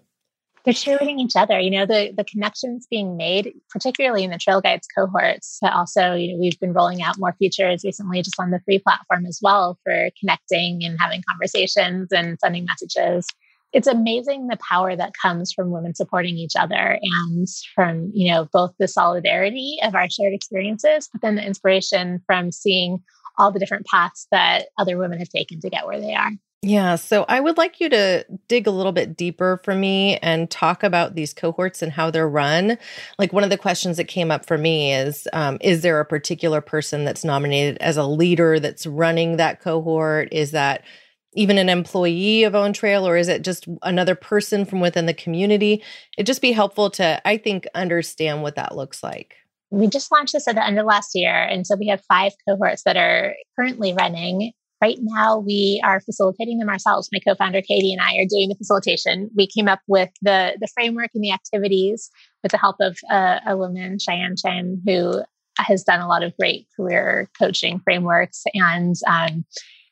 They're 0.64 0.72
cheerleading 0.72 1.18
each 1.18 1.36
other. 1.36 1.58
You 1.60 1.70
know, 1.70 1.86
the 1.86 2.12
the 2.16 2.24
connections 2.24 2.86
being 2.90 3.16
made, 3.16 3.52
particularly 3.68 4.24
in 4.24 4.30
the 4.30 4.38
Trail 4.38 4.60
Guides 4.60 4.86
cohorts, 4.96 5.58
but 5.60 5.72
also, 5.72 6.14
you 6.14 6.32
know, 6.32 6.40
we've 6.40 6.58
been 6.58 6.72
rolling 6.72 7.02
out 7.02 7.18
more 7.18 7.34
features 7.38 7.82
recently 7.84 8.22
just 8.22 8.40
on 8.40 8.50
the 8.50 8.60
free 8.64 8.78
platform 8.78 9.26
as 9.26 9.40
well 9.42 9.78
for 9.84 10.08
connecting 10.18 10.84
and 10.84 10.98
having 10.98 11.22
conversations 11.28 12.08
and 12.10 12.38
sending 12.40 12.64
messages. 12.64 13.26
It's 13.72 13.88
amazing 13.88 14.46
the 14.46 14.58
power 14.70 14.94
that 14.94 15.12
comes 15.20 15.52
from 15.52 15.70
women 15.70 15.94
supporting 15.94 16.36
each 16.36 16.56
other 16.58 16.98
and 17.02 17.48
from, 17.74 18.10
you 18.14 18.30
know, 18.30 18.46
both 18.52 18.72
the 18.78 18.86
solidarity 18.86 19.78
of 19.82 19.94
our 19.94 20.08
shared 20.08 20.34
experiences, 20.34 21.08
but 21.12 21.22
then 21.22 21.36
the 21.36 21.44
inspiration 21.44 22.22
from 22.26 22.52
seeing 22.52 23.02
all 23.38 23.52
the 23.52 23.58
different 23.58 23.86
paths 23.86 24.26
that 24.30 24.66
other 24.78 24.98
women 24.98 25.18
have 25.18 25.28
taken 25.28 25.60
to 25.60 25.70
get 25.70 25.86
where 25.86 26.00
they 26.00 26.14
are. 26.14 26.32
Yeah. 26.64 26.94
So 26.94 27.24
I 27.28 27.40
would 27.40 27.56
like 27.56 27.80
you 27.80 27.88
to 27.88 28.24
dig 28.46 28.68
a 28.68 28.70
little 28.70 28.92
bit 28.92 29.16
deeper 29.16 29.60
for 29.64 29.74
me 29.74 30.18
and 30.18 30.48
talk 30.48 30.84
about 30.84 31.16
these 31.16 31.34
cohorts 31.34 31.82
and 31.82 31.90
how 31.90 32.12
they're 32.12 32.28
run. 32.28 32.78
Like 33.18 33.32
one 33.32 33.42
of 33.42 33.50
the 33.50 33.58
questions 33.58 33.96
that 33.96 34.04
came 34.04 34.30
up 34.30 34.46
for 34.46 34.56
me 34.56 34.94
is 34.94 35.26
um, 35.32 35.58
Is 35.60 35.82
there 35.82 35.98
a 35.98 36.04
particular 36.04 36.60
person 36.60 37.04
that's 37.04 37.24
nominated 37.24 37.78
as 37.78 37.96
a 37.96 38.06
leader 38.06 38.60
that's 38.60 38.86
running 38.86 39.38
that 39.38 39.60
cohort? 39.60 40.28
Is 40.30 40.52
that 40.52 40.84
even 41.34 41.58
an 41.58 41.68
employee 41.68 42.44
of 42.44 42.54
Own 42.54 42.72
Trail 42.72 43.08
or 43.08 43.16
is 43.16 43.26
it 43.26 43.42
just 43.42 43.66
another 43.82 44.14
person 44.14 44.64
from 44.64 44.78
within 44.78 45.06
the 45.06 45.14
community? 45.14 45.82
It'd 46.16 46.28
just 46.28 46.42
be 46.42 46.52
helpful 46.52 46.90
to, 46.90 47.20
I 47.26 47.38
think, 47.38 47.66
understand 47.74 48.42
what 48.42 48.54
that 48.54 48.76
looks 48.76 49.02
like 49.02 49.34
we 49.72 49.86
just 49.86 50.12
launched 50.12 50.34
this 50.34 50.46
at 50.46 50.54
the 50.54 50.64
end 50.64 50.78
of 50.78 50.84
last 50.84 51.12
year. 51.14 51.34
And 51.34 51.66
so 51.66 51.76
we 51.76 51.88
have 51.88 52.04
five 52.04 52.32
cohorts 52.46 52.82
that 52.84 52.98
are 52.98 53.34
currently 53.58 53.94
running. 53.94 54.52
Right 54.82 54.98
now, 55.00 55.38
we 55.38 55.80
are 55.82 56.00
facilitating 56.00 56.58
them 56.58 56.68
ourselves. 56.68 57.08
My 57.10 57.20
co 57.20 57.34
founder, 57.34 57.62
Katie, 57.62 57.92
and 57.92 58.02
I 58.02 58.16
are 58.16 58.26
doing 58.28 58.50
the 58.50 58.54
facilitation. 58.54 59.30
We 59.34 59.46
came 59.46 59.68
up 59.68 59.80
with 59.88 60.10
the, 60.20 60.58
the 60.60 60.68
framework 60.74 61.10
and 61.14 61.24
the 61.24 61.32
activities 61.32 62.10
with 62.42 62.52
the 62.52 62.58
help 62.58 62.76
of 62.80 62.98
uh, 63.10 63.40
a 63.46 63.56
woman, 63.56 63.98
Cheyenne 63.98 64.34
Chen, 64.36 64.82
who 64.86 65.22
has 65.56 65.84
done 65.84 66.00
a 66.00 66.08
lot 66.08 66.22
of 66.22 66.36
great 66.36 66.66
career 66.76 67.30
coaching 67.38 67.80
frameworks 67.80 68.42
and 68.52 68.94
um, 69.06 69.44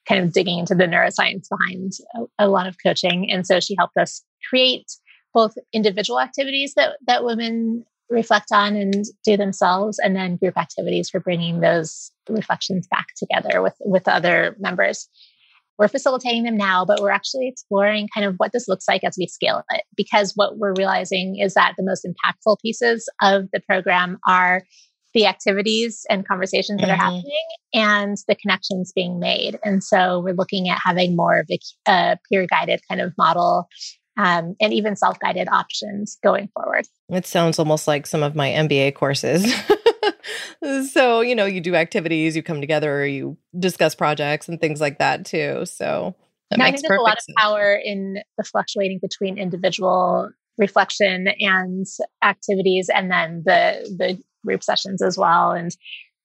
kind 0.06 0.22
of 0.22 0.32
digging 0.32 0.58
into 0.58 0.74
the 0.74 0.84
neuroscience 0.84 1.46
behind 1.48 1.92
a, 2.16 2.46
a 2.46 2.48
lot 2.48 2.66
of 2.66 2.76
coaching. 2.84 3.30
And 3.30 3.46
so 3.46 3.60
she 3.60 3.76
helped 3.78 3.96
us 3.96 4.22
create 4.50 4.90
both 5.32 5.54
individual 5.72 6.20
activities 6.20 6.74
that, 6.74 6.98
that 7.06 7.24
women 7.24 7.84
reflect 8.10 8.46
on 8.52 8.76
and 8.76 9.04
do 9.24 9.36
themselves 9.36 9.98
and 9.98 10.16
then 10.16 10.36
group 10.36 10.58
activities 10.58 11.08
for 11.08 11.20
bringing 11.20 11.60
those 11.60 12.10
reflections 12.28 12.86
back 12.88 13.06
together 13.16 13.62
with 13.62 13.74
with 13.80 14.06
other 14.08 14.56
members 14.58 15.08
we're 15.78 15.88
facilitating 15.88 16.42
them 16.42 16.56
now 16.56 16.84
but 16.84 17.00
we're 17.00 17.10
actually 17.10 17.48
exploring 17.48 18.08
kind 18.12 18.26
of 18.26 18.34
what 18.36 18.52
this 18.52 18.68
looks 18.68 18.86
like 18.88 19.02
as 19.04 19.16
we 19.18 19.26
scale 19.26 19.62
it 19.70 19.82
because 19.96 20.32
what 20.34 20.58
we're 20.58 20.74
realizing 20.74 21.38
is 21.38 21.54
that 21.54 21.74
the 21.76 21.84
most 21.84 22.06
impactful 22.06 22.56
pieces 22.60 23.08
of 23.22 23.48
the 23.52 23.60
program 23.60 24.18
are 24.26 24.62
the 25.12 25.26
activities 25.26 26.06
and 26.08 26.26
conversations 26.26 26.80
that 26.80 26.88
mm-hmm. 26.88 27.00
are 27.00 27.04
happening 27.04 27.46
and 27.74 28.16
the 28.28 28.36
connections 28.36 28.92
being 28.94 29.18
made 29.18 29.58
and 29.64 29.82
so 29.82 30.20
we're 30.20 30.34
looking 30.34 30.68
at 30.68 30.78
having 30.84 31.16
more 31.16 31.40
of 31.40 31.46
a, 31.50 31.58
a 31.88 32.18
peer 32.28 32.46
guided 32.46 32.80
kind 32.88 33.00
of 33.00 33.12
model 33.16 33.68
um, 34.20 34.54
and 34.60 34.74
even 34.74 34.96
self 34.96 35.18
guided 35.18 35.48
options 35.48 36.18
going 36.22 36.50
forward. 36.54 36.86
It 37.08 37.24
sounds 37.24 37.58
almost 37.58 37.88
like 37.88 38.06
some 38.06 38.22
of 38.22 38.34
my 38.34 38.50
MBA 38.50 38.94
courses. 38.94 39.50
so, 40.92 41.22
you 41.22 41.34
know, 41.34 41.46
you 41.46 41.62
do 41.62 41.74
activities, 41.74 42.36
you 42.36 42.42
come 42.42 42.60
together, 42.60 43.06
you 43.06 43.38
discuss 43.58 43.94
projects 43.94 44.46
and 44.46 44.60
things 44.60 44.78
like 44.78 44.98
that 44.98 45.24
too. 45.24 45.64
So, 45.64 46.14
that 46.50 46.58
now, 46.58 46.66
I 46.66 46.70
think 46.70 46.82
there's 46.86 46.98
a 46.98 47.02
lot 47.02 47.22
sense. 47.22 47.28
of 47.30 47.42
power 47.42 47.80
in 47.82 48.18
the 48.36 48.44
fluctuating 48.44 48.98
between 49.00 49.38
individual 49.38 50.28
reflection 50.58 51.28
and 51.38 51.86
activities 52.22 52.90
and 52.94 53.10
then 53.10 53.42
the 53.46 53.94
the 53.96 54.22
group 54.44 54.62
sessions 54.62 55.00
as 55.00 55.16
well 55.16 55.52
and 55.52 55.74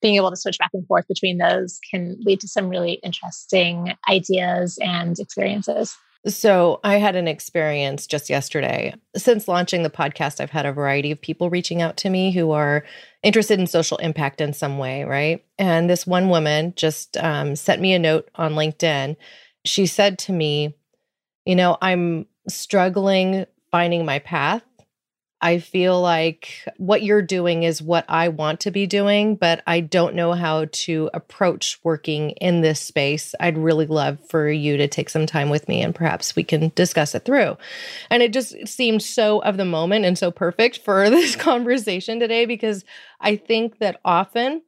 being 0.02 0.16
able 0.16 0.30
to 0.30 0.36
switch 0.36 0.58
back 0.58 0.70
and 0.74 0.86
forth 0.86 1.08
between 1.08 1.38
those 1.38 1.78
can 1.90 2.16
lead 2.20 2.40
to 2.40 2.48
some 2.48 2.68
really 2.68 2.94
interesting 3.02 3.94
ideas 4.10 4.78
and 4.82 5.18
experiences 5.18 5.96
So, 6.26 6.80
I 6.82 6.96
had 6.96 7.14
an 7.14 7.28
experience 7.28 8.06
just 8.06 8.28
yesterday. 8.28 8.94
Since 9.16 9.46
launching 9.46 9.84
the 9.84 9.90
podcast, 9.90 10.40
I've 10.40 10.50
had 10.50 10.66
a 10.66 10.72
variety 10.72 11.12
of 11.12 11.20
people 11.20 11.50
reaching 11.50 11.82
out 11.82 11.96
to 11.98 12.10
me 12.10 12.32
who 12.32 12.50
are 12.50 12.84
interested 13.22 13.60
in 13.60 13.66
social 13.68 13.96
impact 13.98 14.40
in 14.40 14.52
some 14.52 14.78
way, 14.78 15.04
right? 15.04 15.44
And 15.58 15.88
this 15.88 16.06
one 16.06 16.28
woman 16.28 16.72
just 16.74 17.16
um, 17.18 17.54
sent 17.54 17.80
me 17.80 17.92
a 17.94 17.98
note 17.98 18.28
on 18.34 18.54
LinkedIn. 18.54 19.16
She 19.64 19.86
said 19.86 20.18
to 20.20 20.32
me, 20.32 20.74
You 21.44 21.54
know, 21.54 21.78
I'm 21.80 22.26
struggling 22.48 23.46
finding 23.70 24.04
my 24.04 24.18
path 24.18 24.62
I 25.46 25.60
feel 25.60 26.00
like 26.00 26.64
what 26.76 27.04
you're 27.04 27.22
doing 27.22 27.62
is 27.62 27.80
what 27.80 28.04
I 28.08 28.26
want 28.26 28.58
to 28.62 28.72
be 28.72 28.84
doing, 28.88 29.36
but 29.36 29.62
I 29.64 29.78
don't 29.78 30.16
know 30.16 30.32
how 30.32 30.64
to 30.72 31.08
approach 31.14 31.78
working 31.84 32.30
in 32.30 32.62
this 32.62 32.80
space. 32.80 33.32
I'd 33.38 33.56
really 33.56 33.86
love 33.86 34.18
for 34.28 34.48
you 34.48 34.76
to 34.76 34.88
take 34.88 35.08
some 35.08 35.24
time 35.24 35.48
with 35.48 35.68
me 35.68 35.82
and 35.82 35.94
perhaps 35.94 36.34
we 36.34 36.42
can 36.42 36.72
discuss 36.74 37.14
it 37.14 37.24
through. 37.24 37.56
And 38.10 38.24
it 38.24 38.32
just 38.32 38.66
seemed 38.66 39.04
so 39.04 39.38
of 39.42 39.56
the 39.56 39.64
moment 39.64 40.04
and 40.04 40.18
so 40.18 40.32
perfect 40.32 40.78
for 40.78 41.08
this 41.10 41.36
conversation 41.36 42.18
today 42.18 42.44
because 42.44 42.84
I 43.20 43.36
think 43.36 43.78
that 43.78 44.00
often 44.04 44.62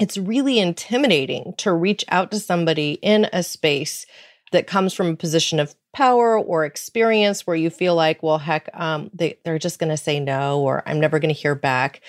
it's 0.00 0.18
really 0.18 0.58
intimidating 0.58 1.54
to 1.58 1.72
reach 1.72 2.04
out 2.08 2.32
to 2.32 2.40
somebody 2.40 2.94
in 2.94 3.28
a 3.32 3.44
space 3.44 4.06
that 4.54 4.66
comes 4.66 4.94
from 4.94 5.08
a 5.08 5.16
position 5.16 5.60
of 5.60 5.74
power 5.92 6.38
or 6.38 6.64
experience 6.64 7.46
where 7.46 7.56
you 7.56 7.70
feel 7.70 7.94
like, 7.94 8.22
well, 8.22 8.38
heck, 8.38 8.70
um, 8.72 9.10
they, 9.12 9.38
they're 9.44 9.58
just 9.58 9.78
going 9.78 9.90
to 9.90 9.96
say 9.96 10.18
no, 10.18 10.60
or 10.60 10.82
I'm 10.86 11.00
never 11.00 11.18
going 11.18 11.34
to 11.34 11.40
hear 11.40 11.54
back. 11.54 12.00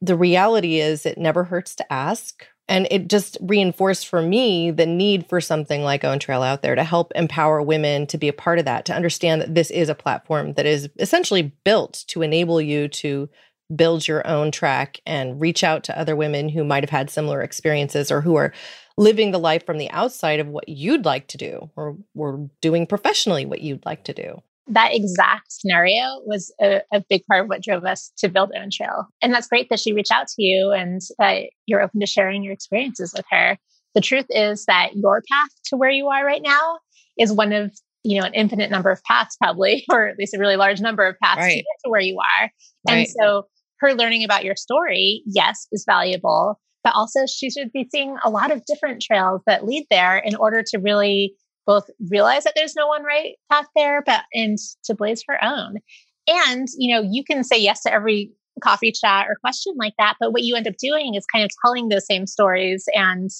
The 0.00 0.16
reality 0.16 0.80
is, 0.80 1.06
it 1.06 1.16
never 1.16 1.44
hurts 1.44 1.74
to 1.76 1.92
ask. 1.92 2.44
And 2.68 2.86
it 2.90 3.08
just 3.08 3.38
reinforced 3.40 4.08
for 4.08 4.20
me 4.22 4.70
the 4.70 4.86
need 4.86 5.28
for 5.28 5.40
something 5.40 5.82
like 5.82 6.04
Own 6.04 6.18
Trail 6.18 6.42
out 6.42 6.62
there 6.62 6.74
to 6.74 6.84
help 6.84 7.12
empower 7.14 7.62
women 7.62 8.06
to 8.08 8.18
be 8.18 8.28
a 8.28 8.32
part 8.32 8.58
of 8.58 8.64
that, 8.64 8.84
to 8.86 8.94
understand 8.94 9.40
that 9.40 9.54
this 9.54 9.70
is 9.70 9.88
a 9.88 9.94
platform 9.94 10.54
that 10.54 10.66
is 10.66 10.88
essentially 10.98 11.52
built 11.64 12.04
to 12.08 12.22
enable 12.22 12.60
you 12.60 12.88
to 12.88 13.28
build 13.74 14.06
your 14.06 14.26
own 14.26 14.50
track 14.50 15.00
and 15.06 15.40
reach 15.40 15.64
out 15.64 15.84
to 15.84 15.98
other 15.98 16.14
women 16.14 16.48
who 16.48 16.64
might 16.64 16.82
have 16.82 16.90
had 16.90 17.10
similar 17.10 17.42
experiences 17.42 18.10
or 18.10 18.20
who 18.20 18.36
are 18.36 18.52
living 18.96 19.30
the 19.30 19.38
life 19.38 19.64
from 19.64 19.78
the 19.78 19.90
outside 19.90 20.40
of 20.40 20.48
what 20.48 20.68
you'd 20.68 21.04
like 21.04 21.28
to 21.28 21.38
do 21.38 21.70
or, 21.76 21.96
or 22.14 22.48
doing 22.60 22.86
professionally 22.86 23.46
what 23.46 23.60
you'd 23.60 23.84
like 23.84 24.04
to 24.04 24.12
do. 24.12 24.42
That 24.68 24.94
exact 24.94 25.52
scenario 25.52 26.20
was 26.24 26.52
a, 26.60 26.82
a 26.92 27.00
big 27.08 27.26
part 27.26 27.42
of 27.42 27.48
what 27.48 27.62
drove 27.62 27.84
us 27.84 28.12
to 28.18 28.28
build 28.28 28.52
Own 28.56 28.70
Trail. 28.70 29.06
And 29.20 29.34
that's 29.34 29.48
great 29.48 29.68
that 29.70 29.80
she 29.80 29.92
reached 29.92 30.12
out 30.12 30.28
to 30.28 30.42
you 30.42 30.70
and 30.70 31.00
that 31.18 31.50
you're 31.66 31.82
open 31.82 32.00
to 32.00 32.06
sharing 32.06 32.42
your 32.42 32.52
experiences 32.52 33.12
with 33.16 33.26
her. 33.30 33.58
The 33.94 34.00
truth 34.00 34.26
is 34.30 34.64
that 34.66 34.90
your 34.94 35.22
path 35.30 35.50
to 35.66 35.76
where 35.76 35.90
you 35.90 36.08
are 36.08 36.24
right 36.24 36.42
now 36.42 36.78
is 37.18 37.32
one 37.32 37.52
of 37.52 37.72
you 38.04 38.20
know 38.20 38.26
an 38.26 38.34
infinite 38.34 38.70
number 38.70 38.90
of 38.90 39.02
paths 39.04 39.36
probably 39.36 39.84
or 39.90 40.08
at 40.08 40.18
least 40.18 40.34
a 40.34 40.38
really 40.38 40.56
large 40.56 40.80
number 40.80 41.06
of 41.06 41.16
paths 41.22 41.38
right. 41.38 41.50
to 41.50 41.56
get 41.56 41.64
to 41.84 41.90
where 41.90 42.00
you 42.00 42.18
are 42.18 42.50
right. 42.88 42.94
and 42.94 43.08
so 43.08 43.46
her 43.78 43.94
learning 43.94 44.24
about 44.24 44.44
your 44.44 44.56
story 44.56 45.22
yes 45.26 45.66
is 45.72 45.84
valuable 45.86 46.58
but 46.84 46.94
also 46.94 47.20
she 47.26 47.50
should 47.50 47.72
be 47.72 47.88
seeing 47.90 48.16
a 48.24 48.30
lot 48.30 48.50
of 48.50 48.64
different 48.66 49.02
trails 49.02 49.40
that 49.46 49.64
lead 49.64 49.86
there 49.90 50.18
in 50.18 50.34
order 50.36 50.62
to 50.68 50.78
really 50.78 51.34
both 51.66 51.88
realize 52.10 52.44
that 52.44 52.54
there's 52.56 52.74
no 52.74 52.86
one 52.86 53.04
right 53.04 53.34
path 53.50 53.66
there, 53.76 54.02
but 54.04 54.22
and 54.34 54.58
to 54.84 54.94
blaze 54.94 55.22
her 55.28 55.42
own. 55.44 55.76
And, 56.28 56.68
you 56.76 56.94
know, 56.94 57.06
you 57.08 57.24
can 57.24 57.44
say 57.44 57.58
yes 57.58 57.82
to 57.82 57.92
every 57.92 58.32
coffee 58.62 58.92
chat 58.92 59.26
or 59.28 59.36
question 59.40 59.74
like 59.76 59.94
that, 59.98 60.16
but 60.20 60.32
what 60.32 60.42
you 60.42 60.56
end 60.56 60.68
up 60.68 60.76
doing 60.76 61.14
is 61.14 61.24
kind 61.26 61.44
of 61.44 61.50
telling 61.64 61.88
those 61.88 62.06
same 62.06 62.26
stories 62.26 62.84
and 62.94 63.30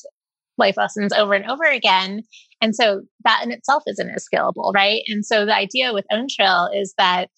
life 0.58 0.76
lessons 0.76 1.12
over 1.12 1.34
and 1.34 1.48
over 1.50 1.64
again. 1.64 2.22
And 2.60 2.74
so 2.74 3.02
that 3.24 3.42
in 3.42 3.50
itself 3.50 3.82
isn't 3.86 4.10
as 4.10 4.26
scalable, 4.32 4.72
right? 4.72 5.02
And 5.08 5.24
so 5.24 5.44
the 5.44 5.56
idea 5.56 5.92
with 5.92 6.06
Own 6.12 6.26
Trail 6.30 6.70
is 6.74 6.94
that 6.98 7.30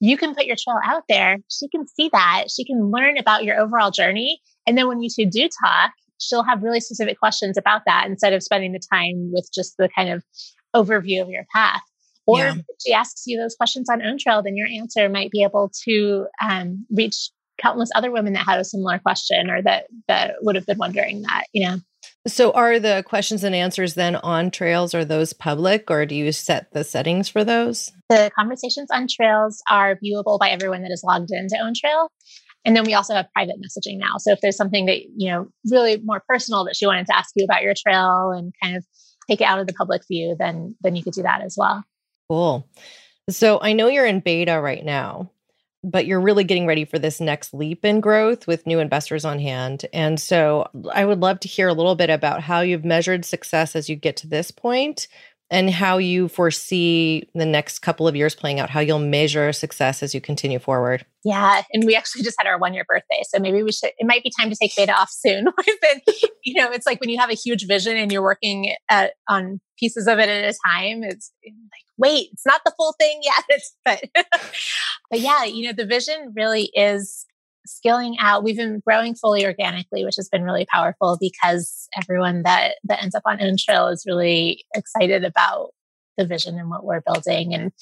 you 0.00 0.16
can 0.16 0.34
put 0.34 0.46
your 0.46 0.56
trail 0.56 0.78
out 0.84 1.02
there. 1.08 1.38
She 1.50 1.68
can 1.68 1.86
see 1.86 2.08
that. 2.12 2.44
She 2.54 2.64
can 2.64 2.90
learn 2.90 3.18
about 3.18 3.44
your 3.44 3.58
overall 3.58 3.90
journey. 3.90 4.40
And 4.68 4.76
then 4.76 4.86
when 4.86 5.02
you 5.02 5.08
two 5.08 5.24
do 5.24 5.48
talk, 5.64 5.92
she'll 6.20 6.42
have 6.42 6.62
really 6.62 6.80
specific 6.80 7.18
questions 7.18 7.56
about 7.56 7.82
that 7.86 8.06
instead 8.06 8.34
of 8.34 8.42
spending 8.42 8.72
the 8.72 8.80
time 8.92 9.30
with 9.32 9.48
just 9.54 9.78
the 9.78 9.88
kind 9.88 10.10
of 10.10 10.22
overview 10.76 11.22
of 11.22 11.30
your 11.30 11.46
path. 11.54 11.80
Or 12.26 12.40
yeah. 12.40 12.54
if 12.56 12.64
she 12.86 12.92
asks 12.92 13.22
you 13.26 13.38
those 13.38 13.54
questions 13.54 13.88
on 13.88 14.02
Own 14.02 14.18
Trail, 14.18 14.42
then 14.42 14.54
your 14.54 14.68
answer 14.68 15.08
might 15.08 15.30
be 15.30 15.42
able 15.42 15.72
to 15.84 16.26
um, 16.46 16.84
reach 16.90 17.30
countless 17.56 17.90
other 17.94 18.10
women 18.10 18.34
that 18.34 18.44
had 18.44 18.60
a 18.60 18.64
similar 18.64 18.98
question 18.98 19.48
or 19.48 19.62
that 19.62 19.86
that 20.06 20.34
would 20.42 20.54
have 20.54 20.66
been 20.66 20.76
wondering 20.76 21.22
that, 21.22 21.44
you 21.54 21.66
know. 21.66 21.78
So 22.26 22.52
are 22.52 22.78
the 22.78 23.02
questions 23.06 23.42
and 23.42 23.54
answers 23.54 23.94
then 23.94 24.16
on 24.16 24.50
trails? 24.50 24.94
Are 24.94 25.04
those 25.06 25.32
public 25.32 25.90
or 25.90 26.04
do 26.04 26.14
you 26.14 26.30
set 26.30 26.70
the 26.72 26.84
settings 26.84 27.30
for 27.30 27.42
those? 27.44 27.90
The 28.10 28.30
conversations 28.38 28.90
on 28.92 29.06
trails 29.08 29.62
are 29.70 29.98
viewable 30.04 30.38
by 30.38 30.50
everyone 30.50 30.82
that 30.82 30.90
is 30.90 31.02
logged 31.02 31.30
into 31.30 31.56
Own 31.58 31.72
Trail. 31.74 32.10
And 32.64 32.76
then 32.76 32.84
we 32.84 32.94
also 32.94 33.14
have 33.14 33.32
private 33.32 33.56
messaging 33.56 33.98
now. 33.98 34.18
So 34.18 34.32
if 34.32 34.40
there's 34.40 34.56
something 34.56 34.86
that, 34.86 35.02
you 35.16 35.30
know, 35.30 35.48
really 35.70 35.98
more 35.98 36.22
personal 36.28 36.64
that 36.64 36.76
she 36.76 36.86
wanted 36.86 37.06
to 37.06 37.16
ask 37.16 37.30
you 37.34 37.44
about 37.44 37.62
your 37.62 37.74
trail 37.74 38.30
and 38.30 38.52
kind 38.62 38.76
of 38.76 38.84
take 39.28 39.40
it 39.40 39.44
out 39.44 39.58
of 39.58 39.66
the 39.66 39.72
public 39.72 40.02
view, 40.08 40.36
then 40.38 40.74
then 40.80 40.96
you 40.96 41.02
could 41.02 41.14
do 41.14 41.22
that 41.22 41.40
as 41.40 41.56
well. 41.56 41.84
Cool. 42.28 42.68
So 43.30 43.58
I 43.60 43.72
know 43.72 43.88
you're 43.88 44.06
in 44.06 44.20
beta 44.20 44.60
right 44.60 44.84
now 44.84 45.30
but 45.84 46.06
you're 46.06 46.20
really 46.20 46.44
getting 46.44 46.66
ready 46.66 46.84
for 46.84 46.98
this 46.98 47.20
next 47.20 47.54
leap 47.54 47.84
in 47.84 48.00
growth 48.00 48.46
with 48.46 48.66
new 48.66 48.80
investors 48.80 49.24
on 49.24 49.38
hand. 49.38 49.86
And 49.92 50.18
so 50.18 50.68
I 50.92 51.04
would 51.04 51.20
love 51.20 51.40
to 51.40 51.48
hear 51.48 51.68
a 51.68 51.74
little 51.74 51.94
bit 51.94 52.10
about 52.10 52.42
how 52.42 52.60
you've 52.60 52.84
measured 52.84 53.24
success 53.24 53.76
as 53.76 53.88
you 53.88 53.96
get 53.96 54.16
to 54.18 54.26
this 54.26 54.50
point 54.50 55.08
and 55.50 55.70
how 55.70 55.96
you 55.98 56.28
foresee 56.28 57.28
the 57.34 57.46
next 57.46 57.78
couple 57.78 58.06
of 58.06 58.14
years 58.14 58.34
playing 58.34 58.60
out, 58.60 58.68
how 58.68 58.80
you'll 58.80 58.98
measure 58.98 59.52
success 59.52 60.02
as 60.02 60.14
you 60.14 60.20
continue 60.20 60.58
forward. 60.58 61.06
Yeah. 61.24 61.62
And 61.72 61.84
we 61.84 61.96
actually 61.96 62.22
just 62.22 62.36
had 62.38 62.46
our 62.46 62.58
one 62.58 62.74
year 62.74 62.84
birthday. 62.86 63.22
So 63.28 63.38
maybe 63.38 63.62
we 63.62 63.72
should, 63.72 63.90
it 63.98 64.06
might 64.06 64.22
be 64.22 64.30
time 64.38 64.50
to 64.50 64.56
take 64.60 64.76
beta 64.76 64.92
off 64.92 65.10
soon. 65.10 65.48
You 66.44 66.54
know, 66.54 66.70
it's 66.70 66.86
like 66.86 66.98
when 67.00 67.10
you 67.10 67.18
have 67.18 67.28
a 67.28 67.34
huge 67.34 67.66
vision 67.66 67.94
and 67.98 68.10
you're 68.10 68.22
working 68.22 68.72
at, 68.88 69.12
on 69.28 69.60
pieces 69.78 70.06
of 70.06 70.18
it 70.18 70.30
at 70.30 70.44
a 70.44 70.56
time, 70.66 71.02
it's 71.02 71.30
like, 71.44 71.52
wait, 71.98 72.28
it's 72.32 72.46
not 72.46 72.62
the 72.64 72.72
full 72.74 72.94
thing 72.98 73.20
yet. 73.22 73.60
but, 73.84 74.04
but 75.10 75.20
yeah, 75.20 75.44
you 75.44 75.66
know, 75.66 75.74
the 75.74 75.84
vision 75.84 76.32
really 76.34 76.70
is 76.74 77.26
scaling 77.68 78.16
out. 78.20 78.44
We've 78.44 78.56
been 78.56 78.80
growing 78.86 79.14
fully 79.14 79.44
organically, 79.44 80.04
which 80.04 80.16
has 80.16 80.28
been 80.28 80.42
really 80.42 80.66
powerful 80.66 81.18
because 81.20 81.88
everyone 82.00 82.42
that 82.42 82.76
that 82.84 83.02
ends 83.02 83.14
up 83.14 83.22
on 83.26 83.42
Own 83.42 83.56
Trail 83.58 83.88
is 83.88 84.04
really 84.06 84.64
excited 84.74 85.24
about 85.24 85.70
the 86.16 86.26
vision 86.26 86.58
and 86.58 86.70
what 86.70 86.84
we're 86.84 87.00
building 87.00 87.54
and 87.54 87.72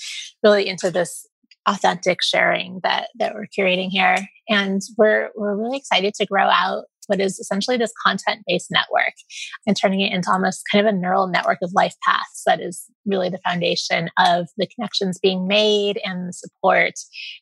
really 0.43 0.69
into 0.69 0.91
this 0.91 1.27
authentic 1.67 2.23
sharing 2.23 2.81
that 2.83 3.09
that 3.17 3.35
we're 3.35 3.47
curating 3.47 3.89
here. 3.89 4.17
And 4.49 4.81
we're 4.97 5.31
we're 5.35 5.57
really 5.57 5.79
excited 5.79 6.15
to 6.15 6.27
grow 6.27 6.49
out 6.49 6.85
what 7.07 7.21
is 7.21 7.39
essentially 7.39 7.77
this 7.77 7.93
content 8.05 8.43
based 8.47 8.71
network 8.71 9.15
and 9.67 9.77
turning 9.77 10.01
it 10.01 10.13
into 10.13 10.31
almost 10.31 10.63
kind 10.71 10.87
of 10.87 10.93
a 10.93 10.97
neural 10.97 11.27
network 11.27 11.59
of 11.63 11.73
life 11.75 11.95
paths 12.07 12.43
that 12.47 12.61
is 12.61 12.85
really 13.05 13.29
the 13.29 13.41
foundation 13.47 14.11
of 14.19 14.49
the 14.57 14.67
connections 14.67 15.19
being 15.19 15.47
made 15.47 16.01
and 16.05 16.29
the 16.29 16.33
support 16.33 16.95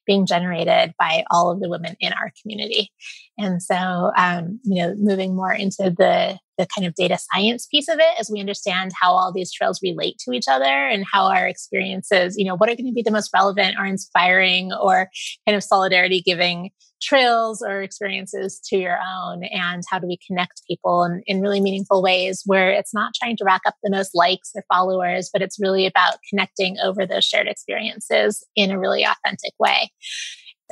being 0.06 0.26
generated 0.26 0.94
by 0.98 1.24
all 1.30 1.50
of 1.50 1.60
the 1.60 1.68
women 1.68 1.96
in 2.00 2.12
our 2.12 2.32
community. 2.40 2.90
And 3.38 3.62
so, 3.62 4.12
um, 4.16 4.60
you 4.64 4.82
know, 4.82 4.94
moving 4.96 5.34
more 5.34 5.52
into 5.52 5.90
the 5.90 6.38
the 6.58 6.66
kind 6.74 6.86
of 6.86 6.94
data 6.94 7.18
science 7.32 7.66
piece 7.66 7.88
of 7.88 7.98
it 7.98 8.18
as 8.18 8.30
we 8.30 8.40
understand 8.40 8.92
how 9.00 9.12
all 9.12 9.32
these 9.32 9.52
trails 9.52 9.80
relate 9.82 10.16
to 10.18 10.32
each 10.32 10.46
other 10.48 10.64
and 10.64 11.04
how 11.12 11.26
our 11.26 11.46
experiences, 11.46 12.36
you 12.36 12.44
know, 12.44 12.56
what 12.56 12.68
are 12.68 12.76
going 12.76 12.86
to 12.86 12.92
be 12.92 13.02
the 13.02 13.10
most 13.10 13.30
relevant 13.34 13.76
or 13.78 13.84
inspiring 13.84 14.72
or 14.72 15.08
kind 15.46 15.56
of 15.56 15.64
solidarity 15.64 16.22
giving 16.24 16.70
trails 17.02 17.62
or 17.66 17.82
experiences 17.82 18.60
to 18.64 18.78
your 18.78 18.98
own? 18.98 19.44
And 19.44 19.82
how 19.90 19.98
do 19.98 20.06
we 20.06 20.18
connect 20.26 20.62
people 20.66 21.04
in, 21.04 21.22
in 21.26 21.40
really 21.40 21.60
meaningful 21.60 22.02
ways 22.02 22.42
where 22.46 22.70
it's 22.70 22.94
not 22.94 23.12
trying 23.14 23.36
to 23.36 23.44
rack 23.44 23.62
up 23.66 23.74
the 23.82 23.90
most 23.90 24.14
likes 24.14 24.50
or 24.54 24.64
followers 24.72 25.30
but 25.32 25.42
it's 25.42 25.58
really 25.60 25.86
about 25.86 26.16
connecting 26.30 26.76
over 26.82 27.06
those 27.06 27.24
shared 27.24 27.48
experiences 27.48 28.46
in 28.56 28.70
a 28.70 28.78
really 28.78 29.04
authentic 29.04 29.52
way 29.58 29.90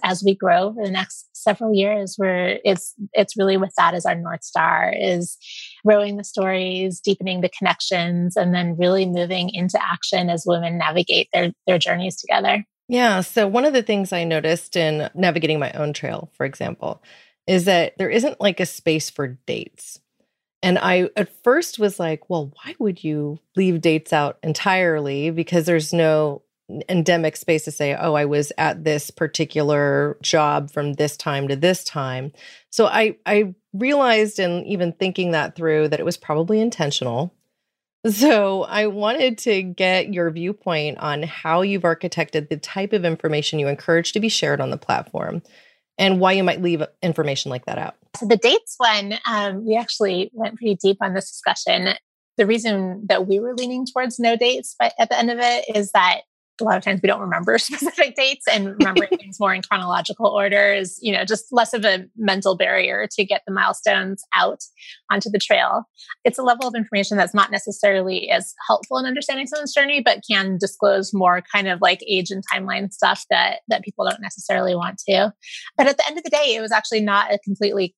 as 0.03 0.23
we 0.25 0.35
grow 0.35 0.69
over 0.69 0.83
the 0.83 0.91
next 0.91 1.29
several 1.35 1.75
years 1.75 2.15
where 2.17 2.59
it's 2.65 2.95
it's 3.13 3.37
really 3.37 3.57
with 3.57 3.73
that 3.77 3.95
as 3.95 4.07
our 4.07 4.15
north 4.15 4.45
star 4.45 4.93
is 4.97 5.37
growing 5.85 6.17
the 6.17 6.25
stories 6.25 7.01
deepening 7.01 7.41
the 7.41 7.49
connections 7.49 8.37
and 8.37 8.55
then 8.55 8.77
really 8.77 9.07
moving 9.07 9.51
into 9.53 9.79
action 9.83 10.31
as 10.31 10.45
women 10.47 10.79
navigate 10.79 11.29
their 11.33 11.53
their 11.67 11.79
journeys 11.79 12.17
together. 12.17 12.65
Yeah. 12.89 13.21
So 13.23 13.47
one 13.47 13.65
of 13.65 13.73
the 13.73 13.83
things 13.83 14.13
i 14.13 14.25
noticed 14.25 14.77
in 14.77 15.09
navigating 15.15 15.59
my 15.59 15.73
own 15.73 15.93
trail 15.93 16.31
for 16.37 16.45
example 16.47 17.03
is 17.47 17.65
that 17.65 17.97
there 17.99 18.11
isn't 18.11 18.41
like 18.41 18.61
a 18.61 18.67
space 18.67 19.11
for 19.11 19.39
dates. 19.47 20.01
And 20.63 20.79
I 20.79 21.11
at 21.17 21.43
first 21.43 21.81
was 21.81 21.99
like, 21.99 22.31
well, 22.31 22.53
why 22.63 22.77
would 22.79 23.03
you 23.03 23.41
leave 23.57 23.81
dates 23.81 24.13
out 24.13 24.39
entirely? 24.45 25.31
Because 25.31 25.67
there's 25.67 25.93
no 25.93 26.43
endemic 26.89 27.37
space 27.37 27.65
to 27.65 27.71
say, 27.71 27.95
oh, 27.95 28.15
I 28.15 28.25
was 28.25 28.53
at 28.59 28.85
this 28.85 29.11
particular 29.11 30.17
job 30.23 30.71
from 30.71 30.95
this 30.95 31.17
time 31.17 31.49
to 31.49 31.57
this 31.57 31.85
time. 31.85 32.33
So 32.71 32.87
I 32.87 33.17
I 33.27 33.55
realized 33.73 34.39
in 34.39 34.65
even 34.67 34.93
thinking 34.93 35.33
that 35.33 35.57
through 35.57 35.89
that 35.89 36.01
it 36.01 36.05
was 36.05 36.17
probably 36.17 36.61
intentional 36.61 37.35
So, 38.05 38.65
I 38.65 38.89
wanted 38.89 39.39
to 39.39 39.63
get 39.63 40.13
your 40.13 40.29
viewpoint 40.31 40.99
on 40.99 41.23
how 41.23 41.63
you've 41.63 41.83
architected 41.83 42.49
the 42.49 42.57
type 42.57 42.93
of 42.93 43.05
information 43.05 43.61
you 43.61 43.69
encourage 43.69 44.13
to 44.13 44.21
be 44.21 44.29
shared 44.29 44.61
on 44.61 44.71
the 44.71 44.77
platform 44.77 45.41
and 45.99 46.19
why 46.19 46.33
you 46.33 46.43
might 46.43 46.61
leave 46.61 46.83
information 47.01 47.51
like 47.51 47.67
that 47.67 47.79
out. 47.79 47.95
So, 48.17 48.27
the 48.27 48.37
dates 48.37 48.75
one, 48.79 49.15
um, 49.31 49.65
we 49.65 49.77
actually 49.77 50.31
went 50.35 50.57
pretty 50.57 50.77
deep 50.83 50.97
on 51.01 51.15
this 51.15 51.31
discussion. 51.31 51.95
The 52.39 52.47
reason 52.47 53.07
that 53.09 53.29
we 53.29 53.39
were 53.39 53.55
leaning 53.55 53.87
towards 53.87 54.19
no 54.19 54.37
dates 54.37 54.75
but 54.79 54.95
at 54.99 55.09
the 55.09 55.19
end 55.19 55.31
of 55.31 55.39
it 55.39 55.67
is 55.73 55.93
that 55.93 56.23
a 56.61 56.65
lot 56.65 56.77
of 56.77 56.83
times 56.83 57.01
we 57.03 57.07
don't 57.07 57.21
remember 57.21 57.59
specific 57.59 58.15
dates 58.15 58.47
and 58.51 58.77
remembering 58.79 59.11
things 59.19 59.39
more 59.41 59.55
in 59.55 59.63
chronological 59.63 60.27
order 60.27 60.73
is, 60.73 60.99
you 61.01 61.13
know, 61.13 61.25
just 61.25 61.47
less 61.53 61.73
of 61.73 61.85
a 61.85 62.05
mental 62.17 62.57
barrier 62.57 63.07
to 63.13 63.25
get 63.25 63.43
the 63.47 63.53
milestones 63.53 64.23
out 64.35 64.61
onto 65.11 65.31
the 65.31 65.39
trail. 65.39 65.85
It's 66.25 66.39
a 66.39 66.43
level 66.43 66.69
of 66.69 66.75
information 66.75 67.17
that's 67.17 67.35
not 67.35 67.51
necessarily 67.51 68.31
as 68.31 68.55
helpful 68.67 68.99
in 68.99 69.07
understanding 69.07 69.47
someone's 69.47 69.75
journey, 69.75 70.03
but 70.05 70.23
can 70.29 70.59
disclose 70.59 71.13
more 71.13 71.43
kind 71.53 71.69
of 71.69 71.81
like 71.81 72.03
age 72.09 72.31
and 72.31 72.43
timeline 72.53 72.93
stuff 72.93 73.25
that 73.31 73.61
that 73.69 73.83
people 73.83 74.07
don't 74.09 74.21
necessarily 74.21 74.75
want 74.75 74.99
to. 75.09 75.33
But 75.77 75.87
at 75.87 75.97
the 75.97 76.07
end 76.07 76.19
of 76.19 76.25
the 76.25 76.31
day, 76.31 76.55
it 76.55 76.61
was 76.61 76.73
actually 76.73 77.01
not 77.01 77.33
a 77.33 77.39
completely 77.39 77.95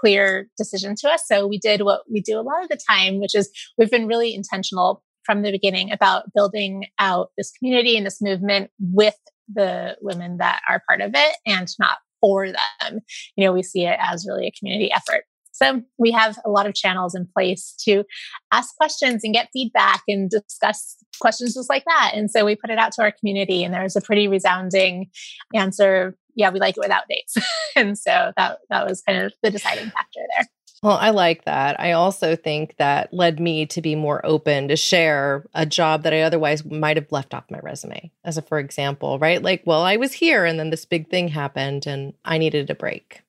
clear 0.00 0.48
decision 0.56 0.94
to 0.96 1.08
us. 1.08 1.24
So 1.26 1.46
we 1.46 1.58
did 1.58 1.82
what 1.82 2.02
we 2.10 2.20
do 2.20 2.38
a 2.38 2.42
lot 2.42 2.62
of 2.62 2.68
the 2.68 2.78
time, 2.88 3.20
which 3.20 3.34
is 3.34 3.50
we've 3.76 3.90
been 3.90 4.06
really 4.06 4.34
intentional 4.34 5.02
from 5.28 5.42
the 5.42 5.52
beginning 5.52 5.92
about 5.92 6.32
building 6.32 6.86
out 6.98 7.32
this 7.36 7.52
community 7.52 7.98
and 7.98 8.06
this 8.06 8.22
movement 8.22 8.70
with 8.80 9.16
the 9.52 9.94
women 10.00 10.38
that 10.38 10.62
are 10.70 10.82
part 10.88 11.02
of 11.02 11.12
it 11.14 11.36
and 11.44 11.68
not 11.78 11.98
for 12.18 12.46
them. 12.46 13.00
You 13.36 13.44
know, 13.44 13.52
we 13.52 13.62
see 13.62 13.84
it 13.84 13.98
as 14.00 14.26
really 14.26 14.46
a 14.46 14.52
community 14.58 14.90
effort. 14.90 15.24
So 15.52 15.82
we 15.98 16.12
have 16.12 16.38
a 16.46 16.50
lot 16.50 16.66
of 16.66 16.74
channels 16.74 17.14
in 17.14 17.28
place 17.36 17.74
to 17.84 18.04
ask 18.52 18.74
questions 18.76 19.22
and 19.22 19.34
get 19.34 19.50
feedback 19.52 20.02
and 20.08 20.30
discuss 20.30 20.96
questions 21.20 21.54
just 21.54 21.68
like 21.68 21.84
that. 21.84 22.12
And 22.14 22.30
so 22.30 22.46
we 22.46 22.56
put 22.56 22.70
it 22.70 22.78
out 22.78 22.92
to 22.92 23.02
our 23.02 23.12
community 23.12 23.64
and 23.64 23.74
there 23.74 23.82
was 23.82 23.96
a 23.96 24.00
pretty 24.00 24.28
resounding 24.28 25.10
answer. 25.54 26.16
Yeah, 26.36 26.50
we 26.50 26.60
like 26.60 26.76
it 26.76 26.80
without 26.80 27.04
dates. 27.10 27.36
and 27.76 27.98
so 27.98 28.32
that 28.36 28.60
that 28.70 28.88
was 28.88 29.02
kind 29.02 29.20
of 29.20 29.34
the 29.42 29.50
deciding 29.50 29.90
factor 29.90 30.20
there. 30.36 30.46
Well, 30.82 30.96
I 30.96 31.10
like 31.10 31.44
that. 31.44 31.80
I 31.80 31.92
also 31.92 32.36
think 32.36 32.76
that 32.76 33.12
led 33.12 33.40
me 33.40 33.66
to 33.66 33.82
be 33.82 33.96
more 33.96 34.24
open 34.24 34.68
to 34.68 34.76
share 34.76 35.44
a 35.52 35.66
job 35.66 36.04
that 36.04 36.14
I 36.14 36.20
otherwise 36.20 36.64
might 36.64 36.96
have 36.96 37.10
left 37.10 37.34
off 37.34 37.50
my 37.50 37.58
resume. 37.58 38.12
As 38.24 38.38
a 38.38 38.42
for 38.42 38.60
example, 38.60 39.18
right? 39.18 39.42
Like, 39.42 39.62
well, 39.66 39.82
I 39.82 39.96
was 39.96 40.12
here 40.12 40.44
and 40.44 40.58
then 40.58 40.70
this 40.70 40.84
big 40.84 41.10
thing 41.10 41.28
happened 41.28 41.86
and 41.86 42.14
I 42.24 42.38
needed 42.38 42.70
a 42.70 42.76
break. 42.76 43.22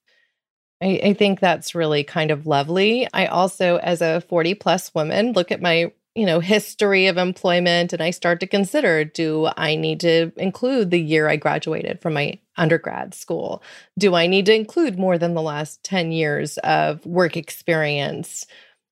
I, 0.82 1.00
I 1.04 1.14
think 1.14 1.40
that's 1.40 1.76
really 1.76 2.04
kind 2.04 2.32
of 2.32 2.48
lovely. 2.48 3.08
I 3.14 3.28
also, 3.28 3.78
as 3.78 4.02
a 4.02 4.22
40 4.22 4.56
plus 4.56 4.94
woman, 4.96 5.34
look 5.34 5.52
at 5.52 5.62
my 5.62 5.92
you 6.20 6.26
know 6.26 6.40
history 6.40 7.08
of 7.08 7.18
employment 7.18 7.94
and 7.94 8.02
i 8.02 8.10
start 8.10 8.40
to 8.40 8.48
consider 8.48 9.06
do 9.06 9.48
i 9.56 9.76
need 9.76 10.00
to 10.00 10.32
include 10.38 10.92
the 10.92 11.00
year 11.00 11.30
i 11.30 11.36
graduated 11.36 12.02
from 12.02 12.14
my 12.14 12.38
undergrad 12.60 13.14
school? 13.16 13.64
Do 13.98 14.14
i 14.14 14.28
need 14.28 14.46
to 14.48 14.54
include 14.54 15.00
more 15.00 15.18
than 15.18 15.34
the 15.34 15.42
last 15.42 15.84
10 15.84 16.12
years 16.12 16.58
of 16.60 17.04
work 17.06 17.38
experience? 17.38 18.46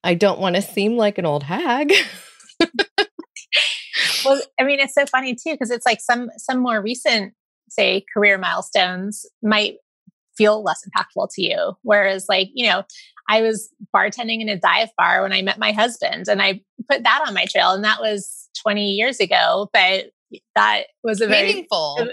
I 0.03 0.15
don't 0.15 0.39
want 0.39 0.55
to 0.55 0.61
seem 0.61 0.95
like 0.95 1.17
an 1.17 1.25
old 1.25 1.43
hag. 1.43 1.93
Well 4.23 4.39
i 4.59 4.63
mean 4.63 4.79
it's 4.79 4.93
so 4.93 5.05
funny 5.05 5.33
too 5.33 5.53
because 5.53 5.71
it's 5.71 5.85
like 5.85 5.99
some 6.01 6.29
some 6.37 6.59
more 6.59 6.81
recent 6.81 7.33
say 7.69 8.05
career 8.13 8.37
milestones 8.37 9.25
might 9.41 9.77
feel 10.37 10.61
less 10.63 10.81
impactful 10.87 11.29
to 11.33 11.41
you 11.41 11.73
whereas 11.81 12.25
like 12.29 12.49
you 12.53 12.69
know 12.69 12.83
I 13.27 13.41
was 13.41 13.69
bartending 13.95 14.41
in 14.41 14.49
a 14.49 14.57
dive 14.57 14.89
bar 14.97 15.21
when 15.21 15.33
I 15.33 15.41
met 15.41 15.59
my 15.59 15.71
husband, 15.71 16.27
and 16.27 16.41
I 16.41 16.61
put 16.89 17.03
that 17.03 17.23
on 17.27 17.33
my 17.33 17.45
trail, 17.45 17.71
and 17.71 17.83
that 17.83 17.99
was 17.99 18.49
20 18.61 18.91
years 18.91 19.19
ago. 19.19 19.69
But 19.73 20.11
that 20.55 20.83
was 21.03 21.21
a 21.21 21.27
very 21.27 21.47
meaningful, 21.47 22.07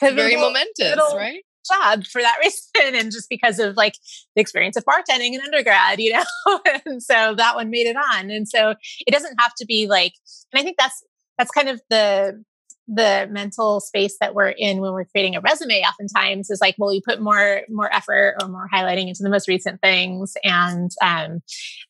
very 0.00 0.36
momentous, 0.36 0.96
right? 1.14 1.42
Job 1.70 2.04
for 2.06 2.20
that 2.20 2.36
reason, 2.42 2.94
and 2.94 3.12
just 3.12 3.28
because 3.28 3.58
of 3.58 3.76
like 3.76 3.94
the 4.34 4.40
experience 4.40 4.76
of 4.76 4.84
bartending 4.84 5.34
in 5.34 5.40
undergrad, 5.40 6.00
you 6.00 6.12
know, 6.12 6.60
and 6.86 7.02
so 7.02 7.34
that 7.36 7.54
one 7.54 7.70
made 7.70 7.86
it 7.86 7.96
on, 7.96 8.30
and 8.30 8.48
so 8.48 8.74
it 9.06 9.10
doesn't 9.12 9.36
have 9.38 9.54
to 9.56 9.66
be 9.66 9.86
like, 9.86 10.14
and 10.52 10.60
I 10.60 10.62
think 10.62 10.76
that's 10.78 11.02
that's 11.38 11.50
kind 11.50 11.68
of 11.68 11.80
the 11.90 12.42
the 12.86 13.28
mental 13.30 13.80
space 13.80 14.16
that 14.20 14.34
we're 14.34 14.48
in 14.48 14.80
when 14.80 14.92
we're 14.92 15.06
creating 15.06 15.36
a 15.36 15.40
resume 15.40 15.82
oftentimes 15.82 16.50
is 16.50 16.60
like 16.60 16.74
well 16.78 16.92
you 16.92 17.00
put 17.06 17.20
more 17.20 17.62
more 17.68 17.92
effort 17.92 18.36
or 18.40 18.48
more 18.48 18.68
highlighting 18.72 19.08
into 19.08 19.22
the 19.22 19.30
most 19.30 19.48
recent 19.48 19.80
things. 19.80 20.34
And 20.44 20.90
um, 21.02 21.40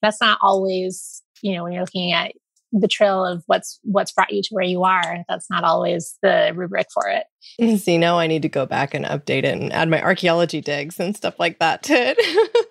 that's 0.03 0.21
not 0.21 0.39
always 0.43 1.23
you 1.43 1.55
know 1.55 1.65
when 1.65 1.73
you're 1.73 1.83
looking 1.83 2.13
at 2.13 2.33
the 2.75 2.89
trail 2.89 3.25
of 3.25 3.43
what's 3.47 3.79
what's 3.83 4.13
brought 4.13 4.33
you 4.33 4.43
to 4.43 4.49
where 4.51 4.65
you 4.65 4.83
are 4.83 5.25
that's 5.29 5.49
not 5.49 5.63
always 5.63 6.19
the 6.23 6.53
rubric 6.55 6.89
for 6.93 7.09
it. 7.09 7.79
See 7.81 7.99
now 7.99 8.19
i 8.19 8.27
need 8.27 8.43
to 8.43 8.49
go 8.49 8.67
back 8.67 8.95
and 8.95 9.05
update 9.05 9.45
it 9.45 9.47
and 9.47 9.73
add 9.73 9.89
my 9.89 10.03
archaeology 10.03 10.61
digs 10.61 10.99
and 10.99 11.17
stuff 11.17 11.39
like 11.39 11.61
that 11.61 11.85
to 11.85 11.95
it 11.95 12.19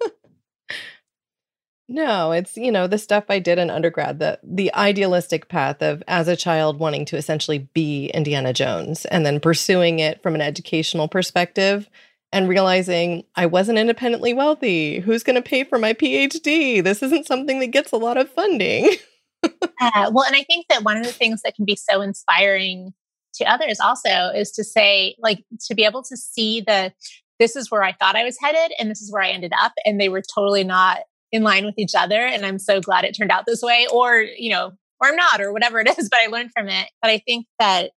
No, 1.89 2.31
it's, 2.31 2.55
you 2.55 2.71
know, 2.71 2.87
the 2.87 2.97
stuff 2.97 3.25
I 3.29 3.39
did 3.39 3.59
in 3.59 3.69
undergrad, 3.69 4.19
the 4.19 4.39
the 4.41 4.73
idealistic 4.73 5.49
path 5.49 5.81
of 5.81 6.01
as 6.07 6.27
a 6.27 6.35
child 6.35 6.79
wanting 6.79 7.05
to 7.05 7.17
essentially 7.17 7.67
be 7.73 8.07
Indiana 8.13 8.53
Jones 8.53 9.05
and 9.05 9.25
then 9.25 9.39
pursuing 9.39 9.99
it 9.99 10.23
from 10.23 10.33
an 10.33 10.41
educational 10.41 11.09
perspective 11.09 11.89
and 12.31 12.49
realizing 12.49 13.23
I 13.35 13.45
wasn't 13.45 13.77
independently 13.77 14.33
wealthy. 14.33 14.99
Who's 14.99 15.23
going 15.23 15.35
to 15.35 15.47
pay 15.47 15.63
for 15.65 15.77
my 15.77 15.93
PhD? 15.93 16.83
This 16.83 17.03
isn't 17.03 17.27
something 17.27 17.59
that 17.59 17.67
gets 17.67 17.91
a 17.91 17.97
lot 17.97 18.17
of 18.17 18.29
funding. 18.29 18.89
uh, 19.43 20.09
well, 20.11 20.23
and 20.23 20.35
I 20.35 20.43
think 20.43 20.67
that 20.69 20.83
one 20.83 20.97
of 20.97 21.05
the 21.05 21.11
things 21.11 21.41
that 21.43 21.55
can 21.55 21.65
be 21.65 21.75
so 21.75 22.01
inspiring 22.01 22.93
to 23.35 23.45
others 23.45 23.79
also 23.79 24.29
is 24.33 24.51
to 24.51 24.63
say, 24.63 25.15
like, 25.19 25.43
to 25.67 25.75
be 25.75 25.83
able 25.85 26.03
to 26.03 26.17
see 26.17 26.61
the 26.61 26.93
this 27.39 27.55
is 27.55 27.69
where 27.69 27.83
I 27.83 27.91
thought 27.93 28.15
I 28.15 28.23
was 28.23 28.37
headed 28.39 28.73
and 28.79 28.89
this 28.89 29.01
is 29.01 29.11
where 29.11 29.23
I 29.23 29.29
ended 29.29 29.51
up. 29.59 29.73
And 29.85 29.99
they 29.99 30.07
were 30.07 30.21
totally 30.21 30.63
not 30.63 30.99
in 31.33 31.43
line 31.43 31.65
with 31.65 31.73
each 31.77 31.95
other. 31.95 32.21
And 32.21 32.45
I'm 32.45 32.59
so 32.59 32.79
glad 32.79 33.03
it 33.03 33.17
turned 33.17 33.31
out 33.31 33.45
this 33.45 33.61
way, 33.61 33.87
or, 33.91 34.21
you 34.21 34.51
know, 34.51 34.71
or 35.01 35.09
I'm 35.09 35.15
not, 35.17 35.41
or 35.41 35.51
whatever 35.51 35.79
it 35.79 35.89
is, 35.97 36.07
but 36.07 36.19
I 36.19 36.27
learned 36.27 36.51
from 36.55 36.69
it. 36.69 36.87
But 37.01 37.11
I 37.11 37.17
think 37.17 37.47
that 37.59 37.91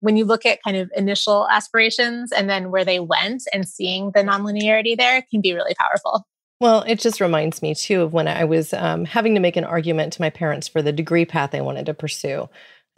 when 0.00 0.16
you 0.16 0.24
look 0.24 0.46
at 0.46 0.62
kind 0.62 0.76
of 0.76 0.90
initial 0.94 1.48
aspirations 1.48 2.30
and 2.30 2.48
then 2.48 2.70
where 2.70 2.84
they 2.84 3.00
went 3.00 3.42
and 3.52 3.66
seeing 3.66 4.12
the 4.14 4.22
nonlinearity 4.22 4.96
there 4.96 5.24
can 5.28 5.40
be 5.40 5.54
really 5.54 5.74
powerful. 5.76 6.24
Well, 6.60 6.82
it 6.82 7.00
just 7.00 7.20
reminds 7.20 7.62
me 7.62 7.74
too 7.74 8.02
of 8.02 8.12
when 8.12 8.28
I 8.28 8.44
was 8.44 8.72
um, 8.74 9.04
having 9.04 9.34
to 9.34 9.40
make 9.40 9.56
an 9.56 9.64
argument 9.64 10.12
to 10.12 10.22
my 10.22 10.30
parents 10.30 10.68
for 10.68 10.82
the 10.82 10.92
degree 10.92 11.24
path 11.24 11.54
I 11.54 11.62
wanted 11.62 11.86
to 11.86 11.94
pursue 11.94 12.48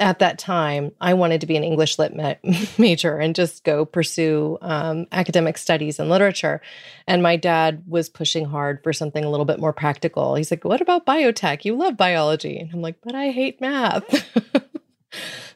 at 0.01 0.19
that 0.19 0.39
time, 0.39 0.93
I 1.01 1.15
wanted 1.15 1.43
to 1.43 1.47
be 1.47 1.57
an 1.57 1.63
English 1.63 1.99
lit 1.99 2.17
ma- 2.17 2.35
major 2.79 3.19
and 3.19 3.35
just 3.35 3.63
go 3.65 3.85
pursue 3.85 4.59
um, 4.63 5.07
academic 5.13 5.59
studies 5.59 5.99
and 5.99 6.09
literature. 6.09 6.61
And 7.07 7.23
my 7.23 7.37
dad 7.37 7.85
was 7.87 8.09
pushing 8.09 8.47
hard 8.47 8.83
for 8.83 8.93
something 8.93 9.23
a 9.23 9.31
little 9.31 9.47
bit 9.47 9.61
more 9.61 9.75
practical. 9.75 10.35
He's 10.35 10.51
like, 10.51 10.65
What 10.65 10.81
about 10.81 11.07
biotech? 11.07 11.65
You 11.65 11.77
love 11.77 11.97
biology. 11.97 12.59
And 12.59 12.71
I'm 12.73 12.81
like, 12.81 12.97
But 13.03 13.15
I 13.15 13.31
hate 13.31 13.61
math. 13.61 14.27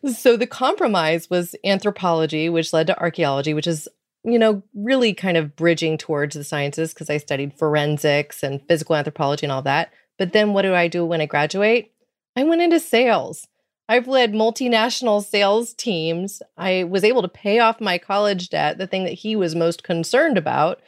so 0.14 0.36
the 0.36 0.46
compromise 0.46 1.30
was 1.30 1.56
anthropology, 1.64 2.48
which 2.48 2.72
led 2.72 2.86
to 2.88 3.00
archaeology, 3.00 3.54
which 3.54 3.66
is 3.66 3.88
you 4.26 4.38
know, 4.38 4.62
really 4.74 5.12
kind 5.12 5.36
of 5.36 5.54
bridging 5.54 5.98
towards 5.98 6.34
the 6.34 6.44
sciences 6.44 6.94
because 6.94 7.10
I 7.10 7.18
studied 7.18 7.58
forensics 7.58 8.42
and 8.42 8.66
physical 8.66 8.96
anthropology 8.96 9.44
and 9.44 9.52
all 9.52 9.60
that. 9.62 9.92
But 10.18 10.32
then 10.32 10.54
what 10.54 10.62
do 10.62 10.74
I 10.74 10.88
do 10.88 11.04
when 11.04 11.20
I 11.20 11.26
graduate? 11.26 11.92
I 12.34 12.44
went 12.44 12.62
into 12.62 12.80
sales. 12.80 13.46
I've 13.88 14.08
led 14.08 14.32
multinational 14.32 15.22
sales 15.22 15.74
teams. 15.74 16.42
I 16.56 16.84
was 16.84 17.04
able 17.04 17.22
to 17.22 17.28
pay 17.28 17.58
off 17.58 17.80
my 17.80 17.98
college 17.98 18.48
debt, 18.48 18.78
the 18.78 18.86
thing 18.86 19.04
that 19.04 19.12
he 19.12 19.36
was 19.36 19.54
most 19.54 19.82
concerned 19.82 20.38
about, 20.38 20.80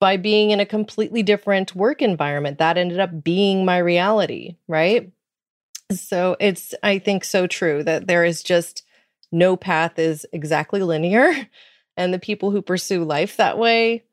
by 0.00 0.16
being 0.16 0.50
in 0.50 0.60
a 0.60 0.66
completely 0.66 1.22
different 1.22 1.76
work 1.76 2.02
environment. 2.02 2.58
That 2.58 2.76
ended 2.76 2.98
up 2.98 3.22
being 3.22 3.64
my 3.64 3.78
reality, 3.78 4.56
right? 4.66 5.10
So 5.92 6.36
it's, 6.40 6.74
I 6.82 6.98
think, 6.98 7.24
so 7.24 7.46
true 7.46 7.84
that 7.84 8.08
there 8.08 8.24
is 8.24 8.42
just 8.42 8.82
no 9.30 9.56
path 9.56 9.98
is 9.98 10.26
exactly 10.32 10.82
linear. 10.82 11.48
And 11.98 12.12
the 12.12 12.18
people 12.18 12.50
who 12.50 12.60
pursue 12.60 13.04
life 13.04 13.38
that 13.38 13.56
way, 13.56 14.04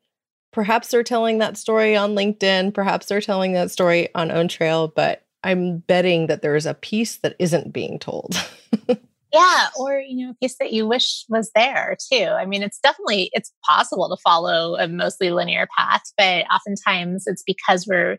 perhaps 0.54 0.88
they're 0.88 1.02
telling 1.02 1.36
that 1.36 1.58
story 1.58 1.94
on 1.94 2.14
LinkedIn, 2.14 2.72
perhaps 2.72 3.04
they're 3.04 3.20
telling 3.20 3.52
that 3.52 3.70
story 3.70 4.08
on 4.14 4.30
Own 4.30 4.48
Trail, 4.48 4.88
but 4.88 5.23
I'm 5.44 5.78
betting 5.78 6.26
that 6.26 6.42
there's 6.42 6.66
a 6.66 6.74
piece 6.74 7.16
that 7.18 7.36
isn't 7.38 7.72
being 7.72 7.98
told. 7.98 8.34
yeah, 9.32 9.66
or 9.78 9.98
you 9.98 10.24
know, 10.24 10.30
a 10.30 10.34
piece 10.34 10.56
that 10.58 10.72
you 10.72 10.86
wish 10.86 11.24
was 11.28 11.50
there 11.54 11.96
too. 12.10 12.24
I 12.24 12.46
mean, 12.46 12.62
it's 12.62 12.78
definitely 12.80 13.30
it's 13.32 13.52
possible 13.64 14.08
to 14.08 14.20
follow 14.22 14.76
a 14.76 14.88
mostly 14.88 15.30
linear 15.30 15.68
path, 15.76 16.02
but 16.16 16.46
oftentimes 16.52 17.24
it's 17.26 17.42
because 17.46 17.86
we're 17.86 18.18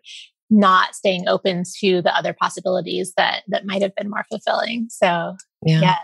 not 0.50 0.94
staying 0.94 1.28
open 1.28 1.64
to 1.80 2.02
the 2.02 2.16
other 2.16 2.34
possibilities 2.34 3.14
that 3.18 3.44
that 3.48 3.66
might 3.66 3.82
have 3.82 3.96
been 3.96 4.10
more 4.10 4.26
fulfilling. 4.30 4.88
So, 4.90 5.36
yeah. 5.66 5.82
yeah. 5.82 5.98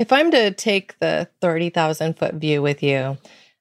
If 0.00 0.12
I'm 0.12 0.32
to 0.32 0.50
take 0.50 0.98
the 0.98 1.28
30,000 1.40 2.18
foot 2.18 2.34
view 2.34 2.60
with 2.60 2.82
you, 2.82 3.16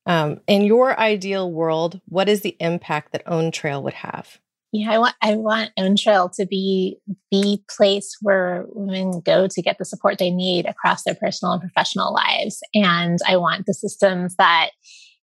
um, 0.07 0.41
in 0.47 0.63
your 0.63 0.99
ideal 0.99 1.51
world, 1.51 2.01
what 2.07 2.27
is 2.27 2.41
the 2.41 2.57
impact 2.59 3.11
that 3.11 3.23
Own 3.27 3.51
Trail 3.51 3.83
would 3.83 3.93
have? 3.93 4.39
Know, 4.73 4.91
I 4.91 4.97
want 4.97 5.15
I 5.21 5.35
want 5.35 5.71
Own 5.77 5.95
Trail 5.95 6.29
to 6.29 6.45
be 6.45 6.97
the 7.31 7.59
place 7.69 8.17
where 8.21 8.65
women 8.69 9.21
go 9.21 9.47
to 9.47 9.61
get 9.61 9.77
the 9.77 9.85
support 9.85 10.17
they 10.17 10.31
need 10.31 10.65
across 10.65 11.03
their 11.03 11.15
personal 11.15 11.53
and 11.53 11.61
professional 11.61 12.13
lives. 12.13 12.59
And 12.73 13.19
I 13.27 13.37
want 13.37 13.65
the 13.65 13.73
systems 13.73 14.35
that 14.37 14.71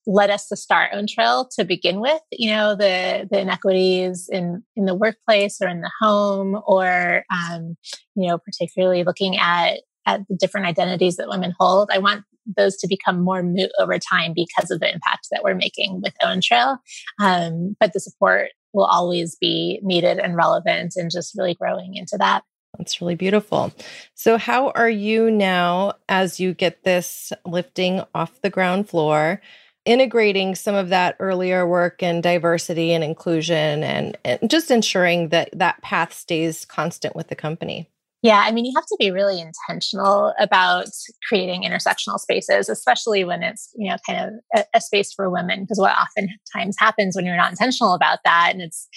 led 0.06 0.30
us 0.30 0.48
to 0.48 0.56
start 0.56 0.92
Own 0.94 1.08
Trail 1.08 1.50
to 1.58 1.66
begin 1.66 2.00
with. 2.00 2.22
You 2.32 2.52
know, 2.52 2.76
the 2.76 3.28
the 3.30 3.40
inequities 3.40 4.30
in 4.32 4.64
in 4.76 4.86
the 4.86 4.96
workplace 4.96 5.58
or 5.62 5.68
in 5.68 5.82
the 5.82 5.92
home, 6.02 6.60
or 6.66 7.26
um, 7.32 7.76
you 8.16 8.30
know, 8.30 8.38
particularly 8.38 9.04
looking 9.04 9.38
at 9.38 9.82
at 10.06 10.22
the 10.28 10.36
different 10.36 10.68
identities 10.68 11.18
that 11.18 11.30
women 11.30 11.54
hold. 11.60 11.90
I 11.92 11.98
want 11.98 12.24
those 12.58 12.76
to 12.78 12.88
become 12.88 13.22
more 13.22 13.42
moot 13.42 13.72
over 13.80 13.98
time 14.00 14.34
because 14.34 14.70
of 14.70 14.80
the 14.80 14.92
impact 14.92 15.28
that 15.32 15.44
we're 15.44 15.56
making 15.56 16.02
with 16.02 16.14
Own 16.24 16.42
Trail. 16.42 16.78
Um, 17.22 17.76
but 17.80 17.94
the 17.94 18.00
support 18.00 18.50
will 18.74 18.86
always 18.86 19.36
be 19.36 19.80
needed 19.84 20.20
and 20.20 20.36
relevant 20.36 20.94
and 20.96 21.12
just 21.12 21.38
really 21.38 21.56
growing 21.56 21.96
into 21.96 22.18
that. 22.18 22.44
That's 22.78 23.02
really 23.02 23.16
beautiful. 23.16 23.72
So, 24.16 24.38
how 24.38 24.72
are 24.72 24.90
you 24.90 25.30
now 25.30 25.94
as 26.10 26.40
you 26.40 26.54
get 26.54 26.84
this 26.84 27.32
lifting 27.46 28.04
off 28.14 28.42
the 28.42 28.50
ground 28.50 28.90
floor? 28.90 29.42
integrating 29.86 30.56
some 30.56 30.76
of 30.76 30.88
that 30.90 31.16
earlier 31.20 31.68
work 31.68 32.02
and 32.02 32.24
diversity 32.24 32.94
and 32.94 33.04
inclusion 33.04 33.84
and, 33.84 34.18
and, 34.24 34.50
just 34.50 34.72
ensuring 34.72 35.30
that 35.30 35.50
that 35.52 35.82
path 35.82 36.14
stays 36.14 36.64
constant 36.64 37.16
with 37.16 37.28
the 37.28 37.36
company 37.36 37.90
yeah 38.24 38.44
i 38.46 38.52
mean 38.52 38.66
you 38.66 38.74
have 38.76 38.86
to 38.86 38.96
be 38.98 39.12
really 39.12 39.40
intentional 39.40 40.34
about 40.40 40.88
creating 41.28 41.64
intersectional 41.64 42.18
spaces 42.18 42.70
especially 42.70 43.24
when 43.24 43.44
it's 43.44 43.72
you 43.76 43.90
know 43.90 43.98
kind 44.08 44.20
of 44.20 44.34
a, 44.56 44.78
a 44.78 44.82
space 44.82 45.14
for 45.14 45.30
women 45.30 45.62
because 45.62 45.78
what 45.78 45.96
oftentimes 45.96 46.76
happens 46.80 47.16
when 47.16 47.26
you're 47.26 47.38
not 47.38 47.52
intentional 47.52 47.94
about 47.94 48.20
that 48.24 48.50
and 48.54 48.62
it's 48.62 48.88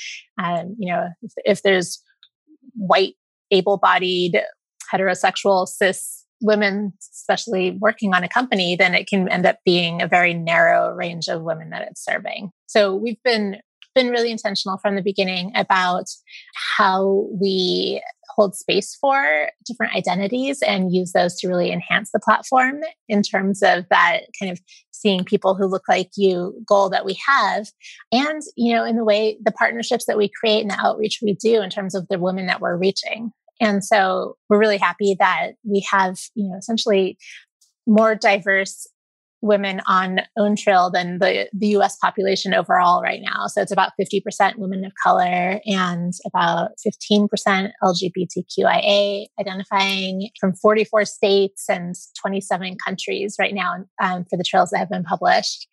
um, 0.42 0.74
you 0.78 0.90
know 0.90 1.08
if, 1.22 1.32
if 1.44 1.62
there's 1.62 2.02
white 2.74 3.14
able-bodied 3.50 4.40
heterosexual 4.92 5.66
cis 5.66 6.24
women, 6.40 6.92
especially 7.00 7.72
working 7.80 8.14
on 8.14 8.24
a 8.24 8.28
company, 8.28 8.76
then 8.76 8.94
it 8.94 9.06
can 9.06 9.28
end 9.28 9.46
up 9.46 9.58
being 9.64 10.02
a 10.02 10.08
very 10.08 10.34
narrow 10.34 10.92
range 10.92 11.28
of 11.28 11.42
women 11.42 11.70
that 11.70 11.86
it's 11.88 12.04
serving. 12.04 12.50
So 12.66 12.94
we've 12.94 13.22
been 13.24 13.58
been 13.96 14.10
really 14.10 14.30
intentional 14.30 14.78
from 14.78 14.94
the 14.94 15.02
beginning 15.02 15.50
about 15.56 16.04
how 16.76 17.26
we 17.32 18.00
hold 18.36 18.54
space 18.54 18.94
for 19.00 19.50
different 19.64 19.96
identities 19.96 20.60
and 20.62 20.94
use 20.94 21.12
those 21.12 21.34
to 21.36 21.48
really 21.48 21.72
enhance 21.72 22.10
the 22.12 22.20
platform 22.20 22.80
in 23.08 23.22
terms 23.22 23.62
of 23.62 23.86
that 23.88 24.20
kind 24.38 24.52
of 24.52 24.60
seeing 24.90 25.24
people 25.24 25.54
who 25.54 25.66
look 25.66 25.84
like 25.88 26.10
you 26.16 26.54
goal 26.68 26.90
that 26.90 27.06
we 27.06 27.18
have. 27.26 27.66
And 28.12 28.42
you 28.56 28.74
know 28.74 28.84
in 28.84 28.96
the 28.96 29.04
way 29.04 29.38
the 29.42 29.52
partnerships 29.52 30.04
that 30.04 30.18
we 30.18 30.28
create 30.28 30.60
and 30.60 30.70
the 30.70 30.78
outreach 30.78 31.20
we 31.22 31.34
do 31.34 31.62
in 31.62 31.70
terms 31.70 31.94
of 31.94 32.06
the 32.08 32.18
women 32.18 32.46
that 32.46 32.60
we're 32.60 32.76
reaching. 32.76 33.32
And 33.60 33.82
so 33.82 34.36
we're 34.50 34.58
really 34.58 34.76
happy 34.76 35.16
that 35.18 35.52
we 35.64 35.86
have, 35.90 36.18
you 36.34 36.48
know, 36.48 36.58
essentially 36.58 37.16
more 37.86 38.14
diverse 38.14 38.86
women 39.46 39.80
on 39.86 40.20
own 40.36 40.56
trail 40.56 40.90
than 40.90 41.18
the, 41.18 41.48
the 41.52 41.68
US 41.68 41.96
population 41.96 42.54
overall 42.54 43.02
right 43.02 43.20
now. 43.22 43.46
So 43.46 43.62
it's 43.62 43.72
about 43.72 43.92
50% 44.00 44.58
women 44.58 44.84
of 44.84 44.92
color 45.02 45.60
and 45.66 46.12
about 46.26 46.70
15% 46.86 47.28
LGBTQIA 47.82 49.26
identifying 49.40 50.30
from 50.38 50.54
44 50.54 51.04
states 51.04 51.68
and 51.68 51.94
27 52.20 52.76
countries 52.84 53.36
right 53.38 53.54
now 53.54 53.84
um, 54.02 54.24
for 54.28 54.36
the 54.36 54.44
trails 54.44 54.70
that 54.70 54.78
have 54.78 54.90
been 54.90 55.04
published. 55.04 55.68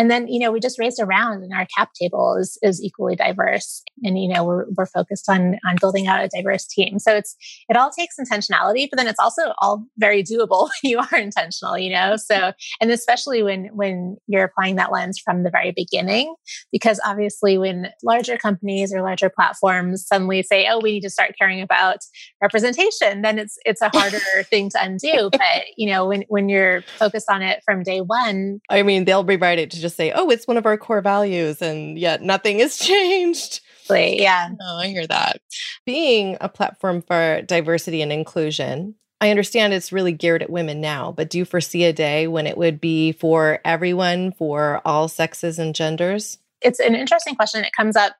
And 0.00 0.10
then, 0.10 0.28
you 0.28 0.40
know, 0.40 0.50
we 0.50 0.60
just 0.60 0.78
raised 0.78 0.98
around 0.98 1.42
and 1.42 1.52
our 1.52 1.66
cap 1.76 1.90
table 1.92 2.34
is, 2.40 2.56
is 2.62 2.82
equally 2.82 3.16
diverse. 3.16 3.82
And, 4.02 4.18
you 4.18 4.32
know, 4.32 4.44
we're, 4.44 4.64
we're 4.74 4.86
focused 4.86 5.28
on, 5.28 5.58
on 5.68 5.76
building 5.78 6.06
out 6.06 6.24
a 6.24 6.28
diverse 6.34 6.66
team. 6.66 6.98
So 6.98 7.14
it's, 7.14 7.36
it 7.68 7.76
all 7.76 7.90
takes 7.90 8.16
intentionality, 8.18 8.88
but 8.90 8.96
then 8.96 9.08
it's 9.08 9.18
also 9.20 9.52
all 9.58 9.84
very 9.98 10.22
doable 10.22 10.70
when 10.82 10.90
you 10.90 11.00
are 11.00 11.18
intentional, 11.18 11.76
you 11.76 11.92
know? 11.92 12.16
So, 12.16 12.52
and 12.80 12.90
especially 12.90 13.42
when, 13.42 13.66
when 13.74 14.16
you're 14.26 14.44
applying 14.44 14.76
that 14.76 14.90
lens 14.90 15.20
from 15.22 15.42
the 15.42 15.50
very 15.50 15.74
beginning, 15.76 16.34
because 16.72 16.98
obviously 17.04 17.58
when 17.58 17.90
larger 18.02 18.38
companies 18.38 18.94
or 18.94 19.02
larger 19.02 19.28
platforms 19.28 20.06
suddenly 20.06 20.42
say, 20.42 20.66
oh, 20.66 20.80
we 20.80 20.92
need 20.92 21.02
to 21.02 21.10
start 21.10 21.34
caring 21.38 21.60
about 21.60 21.98
representation, 22.40 23.20
then 23.20 23.38
it's, 23.38 23.58
it's 23.66 23.82
a 23.82 23.90
harder 23.90 24.18
thing 24.44 24.70
to 24.70 24.82
undo. 24.82 25.28
But, 25.30 25.66
you 25.76 25.90
know, 25.90 26.06
when, 26.06 26.24
when 26.28 26.48
you're 26.48 26.80
focused 26.98 27.28
on 27.28 27.42
it 27.42 27.60
from 27.66 27.82
day 27.82 28.00
one, 28.00 28.60
I 28.70 28.82
mean, 28.82 29.04
they'll 29.04 29.24
rewrite 29.24 29.58
it 29.58 29.70
to 29.72 29.89
just 29.90 29.96
say, 29.96 30.12
oh, 30.12 30.30
it's 30.30 30.46
one 30.46 30.56
of 30.56 30.66
our 30.66 30.78
core 30.78 31.00
values, 31.00 31.60
and 31.60 31.98
yet 31.98 32.22
nothing 32.22 32.60
has 32.60 32.78
changed. 32.78 33.60
Yeah. 33.88 34.50
Oh, 34.60 34.76
I 34.78 34.86
hear 34.86 35.04
that. 35.08 35.40
Being 35.84 36.36
a 36.40 36.48
platform 36.48 37.02
for 37.02 37.42
diversity 37.42 38.02
and 38.02 38.12
inclusion, 38.12 38.94
I 39.20 39.30
understand 39.30 39.72
it's 39.72 39.90
really 39.90 40.12
geared 40.12 40.42
at 40.42 40.50
women 40.50 40.80
now, 40.80 41.10
but 41.10 41.28
do 41.28 41.38
you 41.38 41.44
foresee 41.44 41.84
a 41.84 41.92
day 41.92 42.28
when 42.28 42.46
it 42.46 42.56
would 42.56 42.80
be 42.80 43.10
for 43.10 43.58
everyone, 43.64 44.30
for 44.30 44.80
all 44.84 45.08
sexes 45.08 45.58
and 45.58 45.74
genders? 45.74 46.38
It's 46.62 46.78
an 46.78 46.94
interesting 46.94 47.34
question. 47.34 47.64
It 47.64 47.72
comes 47.76 47.96
up 47.96 48.14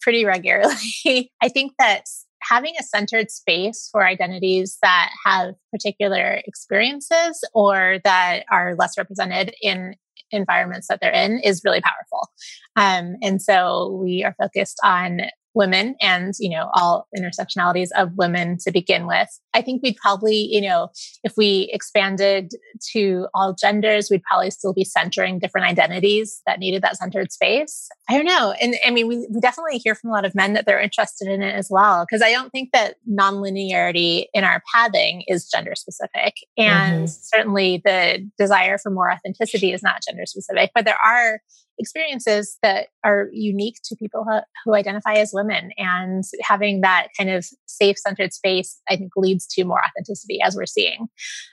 pretty 0.00 0.24
regularly. 0.24 1.30
I 1.40 1.48
think 1.48 1.74
that 1.78 2.02
having 2.42 2.74
a 2.78 2.82
centered 2.82 3.30
space 3.30 3.88
for 3.92 4.04
identities 4.04 4.78
that 4.82 5.10
have 5.24 5.54
particular 5.70 6.42
experiences 6.44 7.44
or 7.54 8.00
that 8.02 8.44
are 8.50 8.74
less 8.74 8.98
represented 8.98 9.54
in 9.62 9.94
environments 10.32 10.88
that 10.88 11.00
they're 11.00 11.12
in 11.12 11.38
is 11.40 11.62
really 11.64 11.80
powerful. 11.80 12.30
Um, 12.76 13.16
and 13.22 13.40
so 13.40 13.98
we 14.02 14.24
are 14.24 14.34
focused 14.40 14.78
on 14.82 15.22
women 15.54 15.94
and 16.00 16.34
you 16.38 16.50
know 16.50 16.70
all 16.74 17.06
intersectionalities 17.16 17.88
of 17.96 18.12
women 18.16 18.56
to 18.58 18.70
begin 18.70 19.06
with. 19.06 19.28
I 19.54 19.62
think 19.62 19.82
we'd 19.82 19.96
probably 19.96 20.36
you 20.36 20.60
know 20.60 20.88
if 21.24 21.34
we 21.36 21.68
expanded 21.72 22.52
to 22.92 23.26
all 23.34 23.54
genders 23.54 24.08
we'd 24.10 24.22
probably 24.22 24.50
still 24.50 24.72
be 24.72 24.84
centering 24.84 25.38
different 25.38 25.66
identities 25.66 26.40
that 26.46 26.58
needed 26.58 26.82
that 26.82 26.96
centered 26.96 27.32
space. 27.32 27.88
I 28.08 28.16
don't 28.16 28.26
know. 28.26 28.54
And 28.60 28.74
i 28.86 28.90
mean 28.90 29.08
we, 29.08 29.26
we 29.30 29.40
definitely 29.40 29.78
hear 29.78 29.94
from 29.94 30.10
a 30.10 30.12
lot 30.12 30.24
of 30.24 30.34
men 30.34 30.52
that 30.54 30.66
they're 30.66 30.80
interested 30.80 31.28
in 31.28 31.42
it 31.42 31.54
as 31.54 31.68
well 31.70 32.04
because 32.04 32.22
i 32.22 32.30
don't 32.30 32.50
think 32.50 32.70
that 32.72 32.96
nonlinearity 33.10 34.26
in 34.34 34.44
our 34.44 34.62
pathing 34.72 35.24
is 35.26 35.48
gender 35.48 35.74
specific. 35.74 36.34
And 36.56 37.04
mm-hmm. 37.04 37.06
certainly 37.06 37.82
the 37.84 38.28
desire 38.38 38.78
for 38.78 38.90
more 38.90 39.10
authenticity 39.10 39.72
is 39.72 39.82
not 39.82 40.02
gender 40.06 40.26
specific 40.26 40.70
but 40.74 40.84
there 40.84 40.98
are 41.04 41.40
experiences 41.82 42.58
that 42.62 42.88
are 43.04 43.28
unique 43.32 43.76
to 43.84 43.96
people 43.96 44.24
who, 44.24 44.38
who 44.64 44.74
identify 44.74 45.14
as 45.14 45.32
women. 45.34 45.70
And 45.76 46.24
having 46.42 46.80
that 46.80 47.08
kind 47.16 47.30
of 47.30 47.46
safe 47.66 47.98
centered 47.98 48.32
space, 48.32 48.80
I 48.88 48.96
think, 48.96 49.12
leads 49.16 49.46
to 49.48 49.64
more 49.64 49.82
authenticity 49.84 50.40
as 50.42 50.56
we're 50.56 50.66
seeing. 50.66 51.08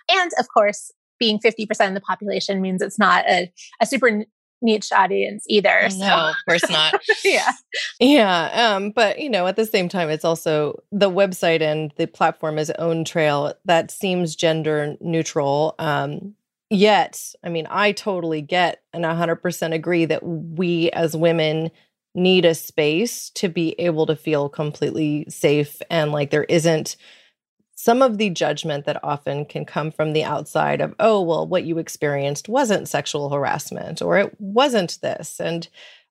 And 0.09 0.31
of 0.39 0.47
course, 0.53 0.91
being 1.19 1.39
50% 1.39 1.87
of 1.87 1.93
the 1.93 2.01
population 2.01 2.61
means 2.61 2.81
it's 2.81 2.99
not 2.99 3.25
a, 3.29 3.51
a 3.81 3.85
super 3.85 4.25
niche 4.61 4.91
audience 4.91 5.45
either. 5.47 5.89
So. 5.89 5.99
No, 5.99 6.29
of 6.29 6.35
course 6.47 6.69
not. 6.69 7.01
yeah. 7.23 7.51
Yeah. 7.99 8.75
Um, 8.75 8.91
but 8.91 9.19
you 9.19 9.29
know, 9.29 9.47
at 9.47 9.55
the 9.55 9.65
same 9.65 9.89
time, 9.89 10.09
it's 10.09 10.25
also 10.25 10.81
the 10.91 11.09
website 11.09 11.61
and 11.61 11.93
the 11.97 12.07
platform 12.07 12.57
is 12.57 12.71
own 12.71 13.05
trail 13.05 13.53
that 13.65 13.91
seems 13.91 14.35
gender 14.35 14.95
neutral. 14.99 15.75
Um, 15.79 16.35
Yet, 16.69 17.34
I 17.43 17.49
mean, 17.49 17.67
I 17.69 17.91
totally 17.91 18.41
get 18.41 18.82
and 18.93 19.03
100% 19.05 19.73
agree 19.73 20.05
that 20.05 20.23
we 20.23 20.91
as 20.91 21.15
women 21.17 21.71
need 22.13 22.45
a 22.45 22.53
space 22.53 23.29
to 23.32 23.49
be 23.49 23.71
able 23.79 24.05
to 24.05 24.15
feel 24.15 24.49
completely 24.49 25.25
safe 25.29 25.82
and 25.89 26.12
like 26.12 26.32
there 26.32 26.43
isn't 26.45 26.95
some 27.75 28.01
of 28.01 28.17
the 28.19 28.29
judgment 28.32 28.86
that 28.86 29.03
often 29.03 29.45
can 29.45 29.65
come 29.65 29.91
from 29.91 30.13
the 30.13 30.23
outside 30.23 30.82
of, 30.82 30.95
oh, 30.99 31.21
well, 31.21 31.47
what 31.47 31.65
you 31.65 31.79
experienced 31.79 32.49
wasn't 32.49 32.88
sexual 32.89 33.29
harassment 33.29 34.01
or 34.01 34.17
it 34.17 34.36
wasn't 34.39 34.99
this. 35.01 35.39
And 35.41 35.67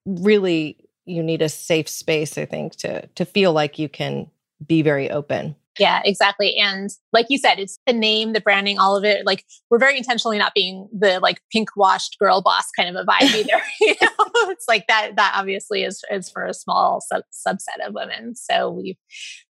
really, 0.06 0.78
you 1.06 1.22
need 1.22 1.42
a 1.42 1.50
safe 1.50 1.88
space, 1.88 2.38
I 2.38 2.46
think, 2.46 2.76
to 2.78 3.06
to 3.08 3.24
feel 3.26 3.52
like 3.54 3.78
you 3.78 3.88
can 3.90 4.30
be 4.66 4.82
very 4.82 5.10
open. 5.10 5.56
Yeah, 5.78 6.00
exactly. 6.04 6.56
And 6.56 6.90
like 7.12 7.26
you 7.28 7.38
said, 7.38 7.58
it's 7.58 7.78
the 7.86 7.92
name, 7.92 8.32
the 8.32 8.40
branding, 8.40 8.78
all 8.78 8.96
of 8.96 9.04
it. 9.04 9.24
Like 9.24 9.44
we're 9.70 9.78
very 9.78 9.96
intentionally 9.96 10.38
not 10.38 10.54
being 10.54 10.88
the 10.92 11.20
like 11.20 11.40
pink 11.52 11.70
washed 11.76 12.16
girl 12.18 12.42
boss 12.42 12.64
kind 12.76 12.88
of 12.88 12.96
a 12.96 13.06
vibe 13.06 13.22
either. 13.34 13.62
you 13.80 13.94
know, 14.00 14.26
it's 14.50 14.66
like 14.68 14.86
that. 14.88 15.16
That 15.16 15.34
obviously 15.36 15.84
is 15.84 16.02
is 16.10 16.30
for 16.30 16.44
a 16.44 16.54
small 16.54 17.00
sub- 17.00 17.22
subset 17.32 17.86
of 17.86 17.94
women. 17.94 18.34
So 18.34 18.70
we've 18.70 18.98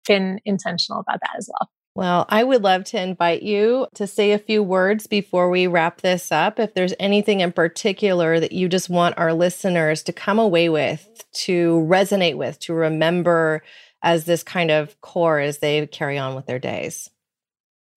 been 0.08 0.40
intentional 0.46 1.00
about 1.00 1.20
that 1.22 1.38
as 1.38 1.50
well. 1.50 1.70
Well, 1.96 2.26
I 2.28 2.44
would 2.44 2.62
love 2.62 2.84
to 2.86 3.02
invite 3.02 3.42
you 3.42 3.88
to 3.94 4.06
say 4.06 4.34
a 4.34 4.38
few 4.38 4.62
words 4.62 5.08
before 5.08 5.50
we 5.50 5.66
wrap 5.66 6.02
this 6.02 6.30
up. 6.30 6.60
If 6.60 6.74
there's 6.74 6.94
anything 7.00 7.40
in 7.40 7.54
particular 7.54 8.38
that 8.38 8.52
you 8.52 8.68
just 8.68 8.90
want 8.90 9.18
our 9.18 9.34
listeners 9.34 10.04
to 10.04 10.12
come 10.12 10.38
away 10.38 10.68
with, 10.68 11.24
to 11.46 11.86
resonate 11.90 12.36
with, 12.36 12.60
to 12.60 12.74
remember 12.74 13.64
as 14.06 14.26
this 14.26 14.44
kind 14.44 14.70
of 14.70 15.02
core 15.02 15.40
as 15.40 15.58
they 15.58 15.86
carry 15.88 16.18
on 16.18 16.36
with 16.36 16.46
their 16.46 16.60
days. 16.60 17.10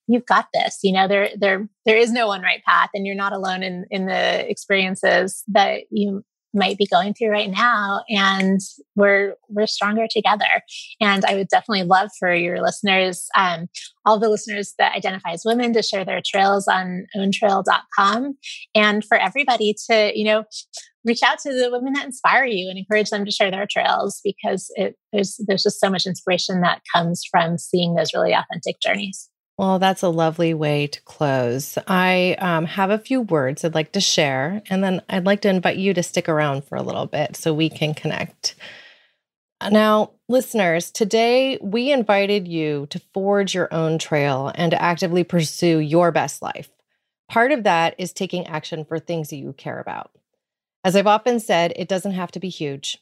You've 0.09 0.27
got 0.27 0.47
this 0.55 0.79
you 0.83 0.93
know 0.93 1.07
there 1.07 1.29
there 1.39 1.69
there 1.85 1.99
is 1.99 2.11
no 2.11 2.27
one 2.27 2.41
right 2.41 2.65
path 2.65 2.89
and 2.95 3.07
you're 3.07 3.15
not 3.15 3.35
alone 3.35 3.63
in 3.63 3.85
in 3.91 4.07
the 4.07 4.51
experiences 4.51 5.45
that 5.49 5.83
you 5.91 6.25
might 6.55 6.79
be 6.79 6.87
going 6.87 7.13
through 7.13 7.29
right 7.29 7.51
now 7.51 8.03
and 8.09 8.59
we're 8.97 9.35
we're 9.51 9.67
stronger 9.67 10.07
together. 10.11 10.47
And 10.99 11.27
i 11.27 11.35
would 11.35 11.49
definitely 11.49 11.83
love 11.83 12.09
for 12.19 12.35
your 12.35 12.63
listeners 12.63 13.29
um, 13.37 13.69
all 14.07 14.19
the 14.19 14.31
listeners 14.31 14.75
that 14.79 14.97
identify 14.97 15.33
as 15.33 15.43
women 15.45 15.75
to 15.75 15.83
share 15.83 16.07
their 16.07 16.23
trails 16.25 16.67
on 16.67 17.07
owntrail.com 17.15 18.39
and 18.75 19.05
for 19.05 19.19
everybody 19.19 19.77
to 19.91 20.11
you 20.19 20.25
know 20.25 20.45
reach 21.05 21.23
out 21.23 21.39
to 21.41 21.53
the 21.53 21.71
women 21.71 21.93
that 21.95 22.05
inspire 22.05 22.45
you 22.45 22.69
and 22.69 22.79
encourage 22.79 23.11
them 23.11 23.25
to 23.25 23.31
share 23.31 23.51
their 23.51 23.67
trails 23.67 24.21
because 24.25 24.71
it, 24.77 24.97
there's 25.13 25.41
there's 25.47 25.63
just 25.63 25.81
so 25.81 25.91
much 25.91 26.07
inspiration 26.07 26.61
that 26.61 26.83
comes 26.95 27.23
from 27.31 27.59
seeing 27.59 27.95
those 27.95 28.13
really 28.15 28.33
authentic 28.33 28.81
journeys 28.81 29.31
well, 29.59 29.81
that's 29.81 30.05
a 30.05 30.09
lovely 30.09 30.55
way 30.55 30.87
to 30.87 31.03
close. 31.03 31.77
I 31.89 32.37
um, 32.39 32.65
have 32.65 32.91
a 32.91 32.99
few 32.99 33.23
words 33.23 33.65
I'd 33.65 33.75
like 33.75 33.91
to 33.93 34.01
share, 34.01 34.63
and 34.71 34.85
then 34.85 35.03
I'd 35.09 35.27
like 35.27 35.41
to 35.41 35.49
invite 35.49 35.79
you 35.79 35.93
to 35.95 36.03
stick 36.05 36.29
around 36.29 36.63
for 36.63 36.77
a 36.77 36.83
little 36.83 37.07
bit 37.07 37.35
so 37.35 37.53
we 37.53 37.69
can 37.69 37.93
connect. 37.93 38.55
Now, 39.69 40.13
listeners, 40.29 40.93
today 40.93 41.59
we 41.61 41.91
invited 41.91 42.47
you 42.47 42.87
to 42.91 43.01
forge 43.13 43.53
your 43.53 43.73
own 43.75 43.99
trail 43.99 44.53
and 44.55 44.71
to 44.71 44.81
actively 44.81 45.25
pursue 45.25 45.81
your 45.81 46.13
best 46.13 46.41
life. 46.41 46.71
Part 47.29 47.51
of 47.51 47.65
that 47.65 47.97
is 47.99 48.13
taking 48.13 48.47
action 48.47 48.85
for 48.85 49.01
things 49.01 49.31
that 49.31 49.37
you 49.37 49.53
care 49.53 49.81
about. 49.81 50.13
As 50.85 50.97
I've 50.97 51.07
often 51.07 51.41
said, 51.41 51.73
it 51.77 51.89
doesn't 51.89 52.13
have 52.13 52.31
to 52.33 52.41
be 52.41 52.49
huge. 52.49 52.99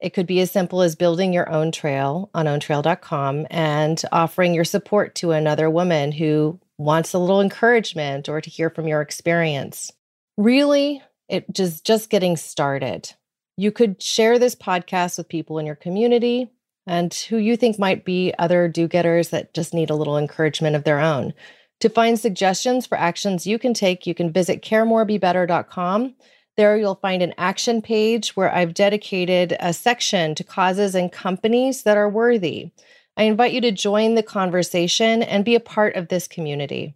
It 0.00 0.10
could 0.10 0.26
be 0.26 0.40
as 0.40 0.50
simple 0.50 0.82
as 0.82 0.94
building 0.94 1.32
your 1.32 1.50
own 1.50 1.72
trail 1.72 2.30
on 2.34 2.46
owntrail.com 2.46 3.46
and 3.50 4.02
offering 4.12 4.54
your 4.54 4.64
support 4.64 5.14
to 5.16 5.32
another 5.32 5.70
woman 5.70 6.12
who 6.12 6.60
wants 6.78 7.14
a 7.14 7.18
little 7.18 7.40
encouragement 7.40 8.28
or 8.28 8.40
to 8.40 8.50
hear 8.50 8.68
from 8.68 8.86
your 8.86 9.00
experience. 9.00 9.90
Really, 10.36 11.02
it 11.28 11.50
just 11.52 11.84
just 11.84 12.10
getting 12.10 12.36
started. 12.36 13.12
You 13.56 13.72
could 13.72 14.02
share 14.02 14.38
this 14.38 14.54
podcast 14.54 15.16
with 15.16 15.28
people 15.28 15.58
in 15.58 15.64
your 15.64 15.76
community 15.76 16.50
and 16.86 17.12
who 17.12 17.38
you 17.38 17.56
think 17.56 17.78
might 17.78 18.04
be 18.04 18.34
other 18.38 18.68
do-getters 18.68 19.30
that 19.30 19.54
just 19.54 19.72
need 19.72 19.90
a 19.90 19.94
little 19.94 20.18
encouragement 20.18 20.76
of 20.76 20.84
their 20.84 21.00
own. 21.00 21.32
To 21.80 21.88
find 21.88 22.18
suggestions 22.18 22.86
for 22.86 22.96
actions 22.96 23.46
you 23.46 23.58
can 23.58 23.74
take, 23.74 24.06
you 24.06 24.14
can 24.14 24.30
visit 24.30 24.62
caremorebebetter.com 24.62 26.14
there 26.56 26.76
you'll 26.76 26.96
find 26.96 27.22
an 27.22 27.34
action 27.38 27.82
page 27.82 28.36
where 28.36 28.54
I've 28.54 28.74
dedicated 28.74 29.56
a 29.60 29.72
section 29.72 30.34
to 30.34 30.44
causes 30.44 30.94
and 30.94 31.12
companies 31.12 31.82
that 31.82 31.96
are 31.96 32.08
worthy. 32.08 32.70
I 33.16 33.24
invite 33.24 33.52
you 33.52 33.60
to 33.62 33.72
join 33.72 34.14
the 34.14 34.22
conversation 34.22 35.22
and 35.22 35.44
be 35.44 35.54
a 35.54 35.60
part 35.60 35.96
of 35.96 36.08
this 36.08 36.26
community. 36.26 36.94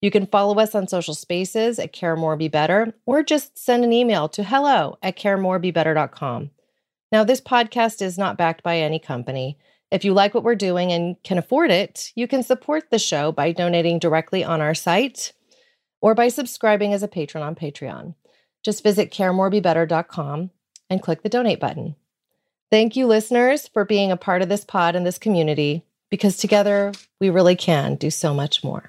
You 0.00 0.10
can 0.10 0.26
follow 0.26 0.58
us 0.58 0.74
on 0.74 0.86
social 0.86 1.14
spaces 1.14 1.78
at 1.78 1.92
Care 1.92 2.16
More 2.16 2.36
Be 2.36 2.48
Better 2.48 2.94
or 3.04 3.22
just 3.22 3.58
send 3.58 3.84
an 3.84 3.92
email 3.92 4.28
to 4.28 4.44
hello 4.44 4.96
at 5.02 5.18
caremorebebetter.com. 5.18 6.50
Now, 7.10 7.24
this 7.24 7.40
podcast 7.40 8.02
is 8.02 8.18
not 8.18 8.36
backed 8.36 8.62
by 8.62 8.78
any 8.78 8.98
company. 8.98 9.58
If 9.90 10.04
you 10.04 10.12
like 10.12 10.34
what 10.34 10.44
we're 10.44 10.54
doing 10.54 10.92
and 10.92 11.16
can 11.24 11.38
afford 11.38 11.70
it, 11.70 12.12
you 12.14 12.28
can 12.28 12.42
support 12.42 12.90
the 12.90 12.98
show 12.98 13.32
by 13.32 13.52
donating 13.52 13.98
directly 13.98 14.44
on 14.44 14.60
our 14.60 14.74
site 14.74 15.32
or 16.00 16.14
by 16.14 16.28
subscribing 16.28 16.92
as 16.92 17.02
a 17.02 17.08
patron 17.08 17.42
on 17.42 17.54
Patreon. 17.54 18.14
Just 18.62 18.82
visit 18.82 19.10
caremorebebetter.com 19.10 20.50
and 20.90 21.02
click 21.02 21.22
the 21.22 21.28
donate 21.28 21.60
button. 21.60 21.94
Thank 22.70 22.96
you, 22.96 23.06
listeners, 23.06 23.68
for 23.68 23.84
being 23.84 24.12
a 24.12 24.16
part 24.16 24.42
of 24.42 24.48
this 24.48 24.64
pod 24.64 24.94
and 24.94 25.06
this 25.06 25.18
community, 25.18 25.84
because 26.10 26.36
together 26.36 26.92
we 27.20 27.30
really 27.30 27.56
can 27.56 27.94
do 27.94 28.10
so 28.10 28.34
much 28.34 28.62
more. 28.62 28.88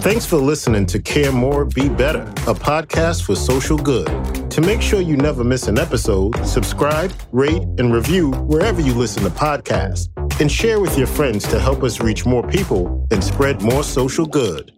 Thanks 0.00 0.26
for 0.26 0.38
listening 0.38 0.86
to 0.86 1.00
Care 1.00 1.30
More, 1.30 1.64
Be 1.64 1.88
Better, 1.88 2.22
a 2.22 2.54
podcast 2.54 3.22
for 3.22 3.36
social 3.36 3.78
good. 3.78 4.08
To 4.50 4.60
make 4.60 4.82
sure 4.82 5.00
you 5.00 5.16
never 5.16 5.44
miss 5.44 5.68
an 5.68 5.78
episode, 5.78 6.44
subscribe, 6.44 7.12
rate, 7.30 7.62
and 7.78 7.94
review 7.94 8.32
wherever 8.32 8.80
you 8.80 8.94
listen 8.94 9.22
to 9.22 9.30
podcasts, 9.30 10.08
and 10.40 10.50
share 10.50 10.80
with 10.80 10.98
your 10.98 11.06
friends 11.06 11.46
to 11.48 11.60
help 11.60 11.84
us 11.84 12.00
reach 12.00 12.26
more 12.26 12.42
people 12.42 13.06
and 13.12 13.22
spread 13.22 13.62
more 13.62 13.84
social 13.84 14.26
good. 14.26 14.72